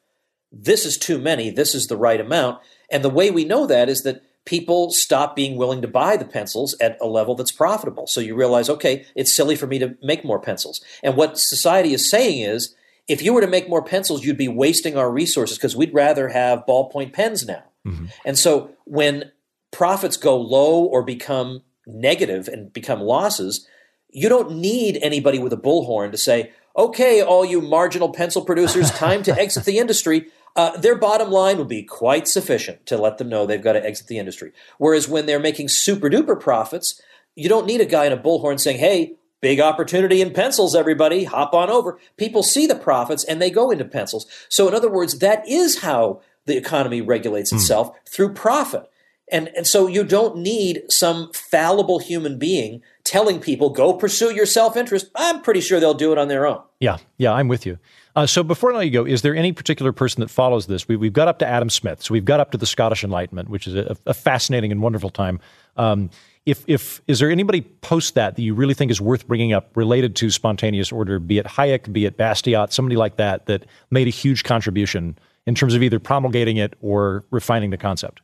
[0.51, 1.49] This is too many.
[1.49, 2.59] This is the right amount.
[2.91, 6.25] And the way we know that is that people stop being willing to buy the
[6.25, 8.07] pencils at a level that's profitable.
[8.07, 10.81] So you realize, okay, it's silly for me to make more pencils.
[11.03, 12.75] And what society is saying is,
[13.07, 16.29] if you were to make more pencils, you'd be wasting our resources because we'd rather
[16.29, 17.63] have ballpoint pens now.
[17.85, 18.05] Mm-hmm.
[18.23, 19.31] And so when
[19.71, 23.67] profits go low or become negative and become losses,
[24.09, 28.89] you don't need anybody with a bullhorn to say, okay, all you marginal pencil producers,
[28.97, 33.17] time to exit the industry uh, their bottom line will be quite sufficient to let
[33.17, 34.53] them know they've got to exit the industry.
[34.77, 37.01] Whereas when they're making super duper profits,
[37.35, 41.25] you don't need a guy in a bullhorn saying, hey, big opportunity in pencils, everybody,
[41.25, 41.99] hop on over.
[42.17, 44.25] People see the profits and they go into pencils.
[44.47, 47.57] So, in other words, that is how the economy regulates hmm.
[47.57, 48.09] itself mm.
[48.09, 48.89] through profit.
[49.31, 54.45] And, and so you don't need some fallible human being telling people, go pursue your
[54.45, 55.09] self interest.
[55.15, 56.61] I'm pretty sure they'll do it on their own.
[56.79, 57.79] Yeah, yeah, I'm with you.
[58.15, 60.87] Uh, so before I let you go, is there any particular person that follows this?
[60.87, 63.49] We, have got up to Adam Smith, so we've got up to the Scottish Enlightenment,
[63.49, 65.39] which is a, a fascinating and wonderful time.
[65.75, 66.09] Um,
[66.45, 69.75] if, if is there anybody post that that you really think is worth bringing up
[69.75, 74.07] related to spontaneous order, be it Hayek, be it Bastiat, somebody like that that made
[74.07, 78.21] a huge contribution in terms of either promulgating it or refining the concept?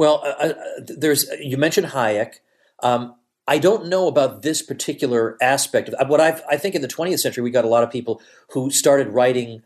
[0.00, 2.36] Well, uh, uh there's you mentioned Hayek.
[2.82, 6.88] Um, I don't know about this particular aspect of what I've, I think in the
[6.88, 8.22] 20th century, we got a lot of people
[8.52, 9.62] who started writing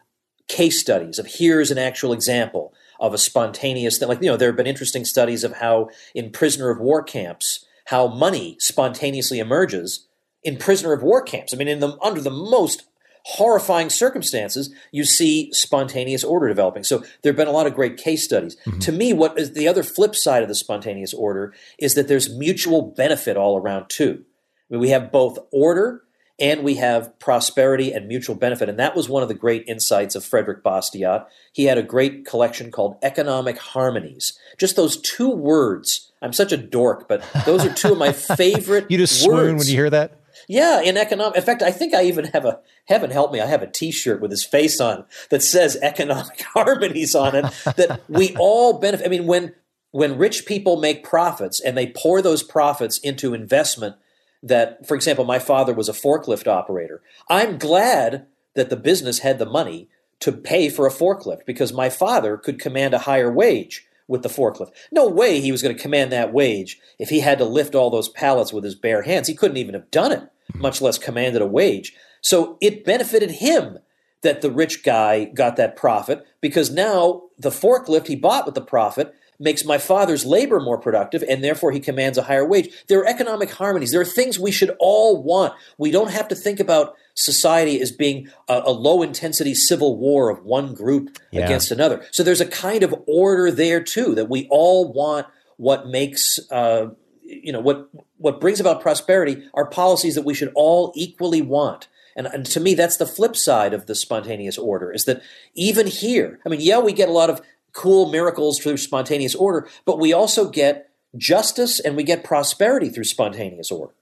[0.48, 4.08] case studies of here's an actual example of a spontaneous thing.
[4.08, 7.64] Like, you know, there have been interesting studies of how in prisoner of war camps,
[7.84, 10.08] how money spontaneously emerges
[10.42, 11.54] in prisoner of war camps.
[11.54, 12.82] I mean, in the, under the most
[13.24, 16.84] horrifying circumstances, you see spontaneous order developing.
[16.84, 18.56] So there have been a lot of great case studies.
[18.66, 18.78] Mm-hmm.
[18.80, 22.28] To me, what is the other flip side of the spontaneous order is that there's
[22.28, 24.24] mutual benefit all around too.
[24.70, 26.02] I mean, we have both order
[26.38, 28.68] and we have prosperity and mutual benefit.
[28.68, 31.26] And that was one of the great insights of Frederick Bastiat.
[31.52, 34.38] He had a great collection called Economic Harmonies.
[34.58, 36.12] Just those two words.
[36.20, 38.90] I'm such a dork, but those are two of my favorite.
[38.90, 39.38] you just words.
[39.38, 40.20] swoon when you hear that.
[40.48, 41.36] Yeah, in economic.
[41.36, 43.40] In fact, I think I even have a heaven help me.
[43.40, 47.44] I have a T-shirt with his face on that says "economic harmonies" on it.
[47.76, 49.06] that we all benefit.
[49.06, 49.54] I mean, when
[49.90, 53.96] when rich people make profits and they pour those profits into investment
[54.42, 57.00] that, for example, my father was a forklift operator.
[57.28, 59.88] I'm glad that the business had the money
[60.20, 64.28] to pay for a forklift because my father could command a higher wage with the
[64.28, 64.72] forklift.
[64.92, 67.90] No way he was going to command that wage if he had to lift all
[67.90, 69.28] those pallets with his bare hands.
[69.28, 71.94] He couldn't even have done it, much less commanded a wage.
[72.20, 73.78] So it benefited him
[74.22, 78.60] that the rich guy got that profit because now the forklift he bought with the
[78.62, 82.84] profit makes my father's labor more productive, and therefore he commands a higher wage.
[82.88, 83.90] There are economic harmonies.
[83.90, 85.54] There are things we should all want.
[85.76, 90.30] We don't have to think about society as being a, a low intensity civil war
[90.30, 91.44] of one group yeah.
[91.44, 92.04] against another.
[92.12, 95.26] So there's a kind of order there too that we all want.
[95.56, 96.86] What makes uh,
[97.24, 101.88] you know what what brings about prosperity are policies that we should all equally want.
[102.16, 105.20] And, and, to me, that's the flip side of the spontaneous order is that
[105.54, 109.68] even here, I mean, yeah, we get a lot of cool miracles through spontaneous order,
[109.84, 113.92] but we also get justice and we get prosperity through spontaneous order.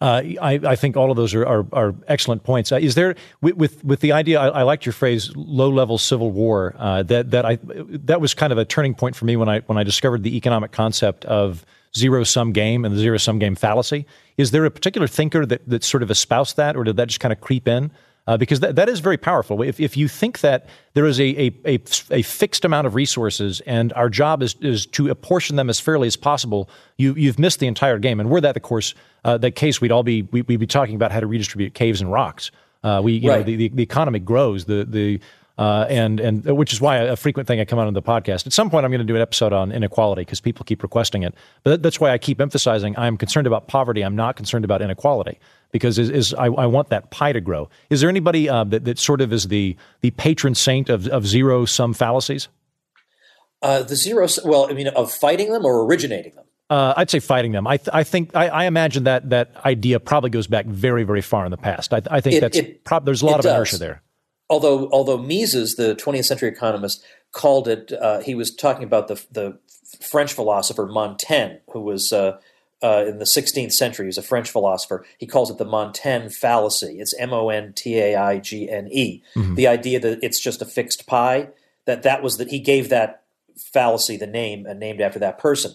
[0.00, 2.70] Uh, I, I, think all of those are, are, are excellent points.
[2.70, 4.38] Uh, is there with, with, with the idea?
[4.38, 8.34] I, I, liked your phrase "low level civil war." Uh, that that I that was
[8.34, 11.24] kind of a turning point for me when I when I discovered the economic concept
[11.24, 11.64] of
[11.96, 14.06] zero sum game and the zero sum game fallacy.
[14.36, 17.20] Is there a particular thinker that that sort of espoused that, or did that just
[17.20, 17.90] kind of creep in?
[18.26, 19.62] uh, because that, that is very powerful.
[19.62, 21.78] If, if you think that there is a, a, a,
[22.10, 26.08] a, fixed amount of resources and our job is, is to apportion them as fairly
[26.08, 26.68] as possible,
[26.98, 28.18] you, you've missed the entire game.
[28.18, 28.94] And were that, of course,
[29.24, 32.00] uh, that case, we'd all be we, would be talking about how to redistribute caves
[32.00, 32.50] and rocks.
[32.82, 33.38] Uh, we, you right.
[33.38, 34.66] know, the, the, the, economy grows.
[34.66, 35.20] The the
[35.58, 38.46] uh, and and which is why a frequent thing I come out on the podcast.
[38.46, 41.22] At some point, I'm going to do an episode on inequality because people keep requesting
[41.22, 41.34] it.
[41.62, 44.02] But that's why I keep emphasizing I'm concerned about poverty.
[44.02, 45.38] I'm not concerned about inequality
[45.72, 47.68] because is, is I, I, want that pie to grow.
[47.90, 51.26] Is there anybody uh, that, that sort of is the the patron saint of, of
[51.26, 52.48] zero sum fallacies?
[53.62, 56.44] Uh, the zero, well, I mean, of fighting them or originating them.
[56.68, 57.66] Uh, I'd say fighting them.
[57.66, 61.22] I, th- I think I, I, imagine that that idea probably goes back very very
[61.22, 61.94] far in the past.
[61.94, 63.54] I, I think it, that's it, prob- there's a lot of does.
[63.54, 64.02] inertia there.
[64.48, 67.04] Although although Mises, the 20th century economist,
[67.36, 67.92] called it.
[67.92, 69.58] Uh, he was talking about the the
[70.00, 72.38] French philosopher Montaigne, who was uh,
[72.82, 74.06] uh, in the 16th century.
[74.06, 75.04] He's a French philosopher.
[75.18, 76.98] He calls it the Montaigne fallacy.
[76.98, 79.22] It's M O N T A I G N E.
[79.34, 79.54] Mm-hmm.
[79.54, 81.50] The idea that it's just a fixed pie.
[81.84, 83.22] That that was that he gave that
[83.56, 85.72] fallacy the name and named after that person.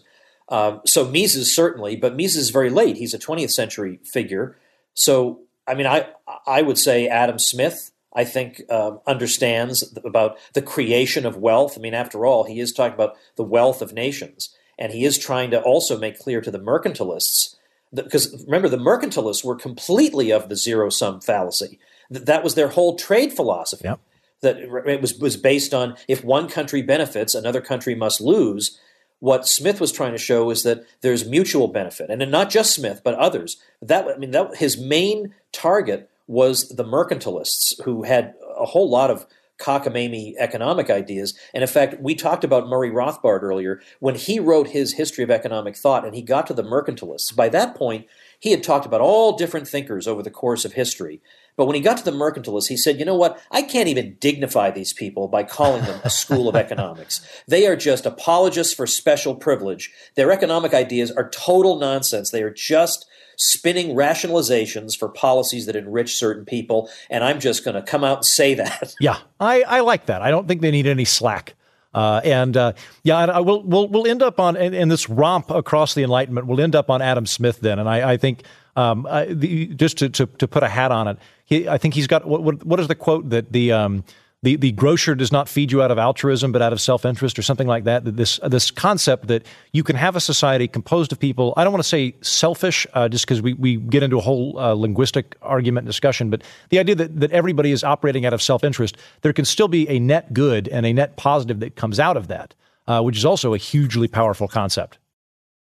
[0.50, 2.98] Um, so Mises certainly, but Mises is very late.
[2.98, 4.58] He's a 20th century figure.
[4.94, 6.08] So I mean, I
[6.48, 7.91] I would say Adam Smith.
[8.14, 11.78] I think uh, understands about the creation of wealth.
[11.78, 14.56] I mean, after all, he is talking about the wealth of nations.
[14.78, 17.56] And he is trying to also make clear to the mercantilists,
[17.94, 21.78] because remember, the mercantilists were completely of the zero sum fallacy.
[22.10, 23.84] That was their whole trade philosophy.
[23.86, 24.00] Yep.
[24.42, 28.80] That it was, was based on if one country benefits, another country must lose.
[29.20, 33.02] What Smith was trying to show is that there's mutual benefit, and not just Smith,
[33.04, 33.58] but others.
[33.84, 39.10] That I mean, that his main target was the mercantilists, who had a whole lot
[39.10, 39.26] of
[39.62, 41.38] cockamamie economic ideas.
[41.54, 43.80] And in fact, we talked about Murray Rothbard earlier.
[44.00, 47.48] When he wrote his History of Economic Thought and he got to the mercantilists, by
[47.50, 48.08] that point,
[48.40, 51.22] he had talked about all different thinkers over the course of history.
[51.56, 53.40] But when he got to the mercantilists, he said, you know what?
[53.52, 57.22] I can't even dignify these people by calling them a school of economics.
[57.48, 59.92] They are just apologists for special privilege.
[60.16, 62.32] Their economic ideas are total nonsense.
[62.32, 63.06] They are just
[63.38, 66.90] spinning rationalizations for policies that enrich certain people.
[67.10, 68.96] And I'm just going to come out and say that.
[69.02, 70.22] Yeah, I, I like that.
[70.22, 71.56] I don't think they need any slack.
[71.94, 72.74] Uh, and uh,
[73.04, 76.48] yeah, I will we'll we'll end up on in, in, this romp across the Enlightenment.
[76.48, 78.44] We'll end up on Adam Smith then, and I, I think
[78.76, 81.94] um, I, the, just to, to, to put a hat on it, he, I think
[81.94, 84.04] he's got what, what, what is the quote that the um,
[84.44, 87.42] the, the grocer does not feed you out of altruism but out of self-interest or
[87.42, 91.54] something like that this this concept that you can have a society composed of people
[91.58, 94.58] i don't want to say selfish uh, just because we, we get into a whole
[94.58, 98.42] uh, linguistic argument and discussion but the idea that, that everybody is operating out of
[98.42, 102.18] self-interest there can still be a net good and a net positive that comes out
[102.18, 102.54] of that
[102.88, 104.98] uh, which is also a hugely powerful concept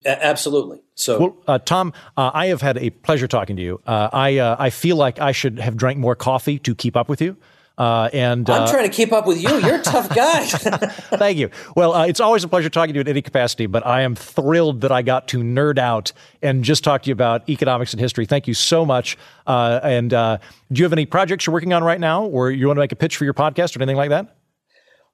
[0.03, 0.79] Absolutely.
[0.95, 3.79] So, well, uh, Tom, uh, I have had a pleasure talking to you.
[3.85, 7.07] Uh, I uh, I feel like I should have drank more coffee to keep up
[7.07, 7.37] with you.
[7.81, 9.49] Uh, and I'm uh, trying to keep up with you.
[9.57, 10.45] You're a tough guy.
[10.45, 11.49] Thank you.
[11.75, 14.13] Well, uh, it's always a pleasure talking to you in any capacity, but I am
[14.13, 16.13] thrilled that I got to nerd out
[16.43, 18.27] and just talk to you about economics and history.
[18.27, 19.17] Thank you so much.
[19.47, 20.37] Uh, and uh,
[20.71, 22.91] do you have any projects you're working on right now, or you want to make
[22.91, 24.37] a pitch for your podcast or anything like that?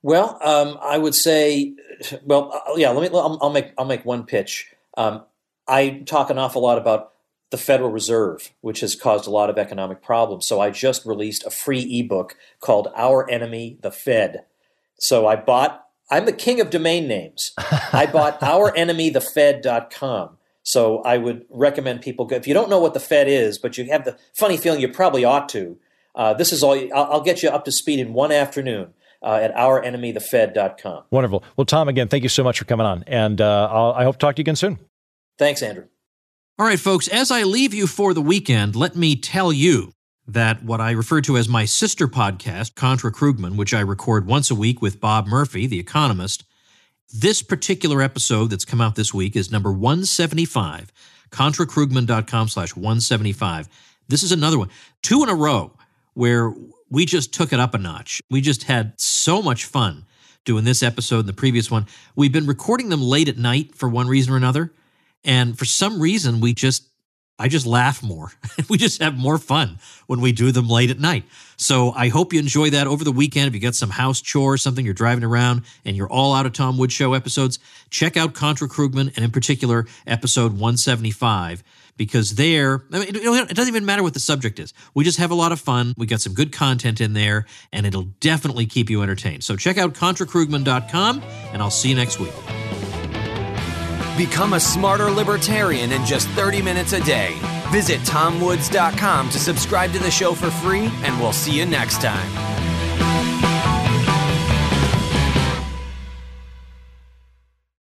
[0.02, 1.74] well, um, I would say,
[2.26, 2.90] well, yeah.
[2.90, 3.18] Let me.
[3.18, 3.72] I'll, I'll make.
[3.78, 4.74] I'll make one pitch.
[4.98, 5.24] Um,
[5.70, 7.14] I talk an awful lot about
[7.50, 10.48] the Federal Reserve, which has caused a lot of economic problems.
[10.48, 14.44] So I just released a free ebook called Our Enemy, the Fed.
[15.00, 17.54] So I bought, I'm the king of domain names.
[17.58, 20.38] I bought ourenemythefed.com.
[20.64, 23.78] So I would recommend people go, if you don't know what the Fed is, but
[23.78, 25.78] you have the funny feeling you probably ought to,
[26.16, 28.94] uh, this is all, I'll, I'll, get you up to speed in one afternoon.
[29.20, 31.04] Uh, at ourenemythefed.com.
[31.10, 31.44] Wonderful.
[31.58, 33.04] Well, Tom, again, thank you so much for coming on.
[33.08, 34.78] And uh, I hope to talk to you again soon.
[35.40, 35.86] Thanks, Andrew.
[36.60, 39.92] All right, folks, as I leave you for the weekend, let me tell you
[40.26, 44.50] that what I refer to as my sister podcast, Contra Krugman, which I record once
[44.50, 46.46] a week with Bob Murphy, the economist,
[47.14, 50.92] this particular episode that's come out this week is number 175,
[51.30, 53.70] contrakrugman.com slash 175.
[54.08, 54.70] This is another one,
[55.04, 55.78] two in a row,
[56.16, 56.56] where
[56.90, 58.20] we just took it up a notch.
[58.32, 60.08] We just had so much fun
[60.44, 61.86] doing this episode and the previous one.
[62.16, 64.74] We've been recording them late at night for one reason or another.
[65.28, 66.88] And for some reason, we just,
[67.38, 68.32] I just laugh more.
[68.70, 71.26] we just have more fun when we do them late at night.
[71.58, 73.50] So I hope you enjoy that over the weekend.
[73.50, 76.54] If you got some house chores, something you're driving around, and you're all out of
[76.54, 77.60] Tom Woods Show episodes,
[77.90, 81.62] check out Contra Krugman and in particular episode 175
[81.98, 84.74] because there, I mean, it doesn't even matter what the subject is.
[84.94, 85.94] We just have a lot of fun.
[85.98, 89.44] We got some good content in there, and it'll definitely keep you entertained.
[89.44, 92.34] So check out contrakrugman.com, and I'll see you next week.
[94.18, 97.38] Become a smarter libertarian in just 30 minutes a day.
[97.72, 102.57] Visit tomwoods.com to subscribe to the show for free, and we'll see you next time.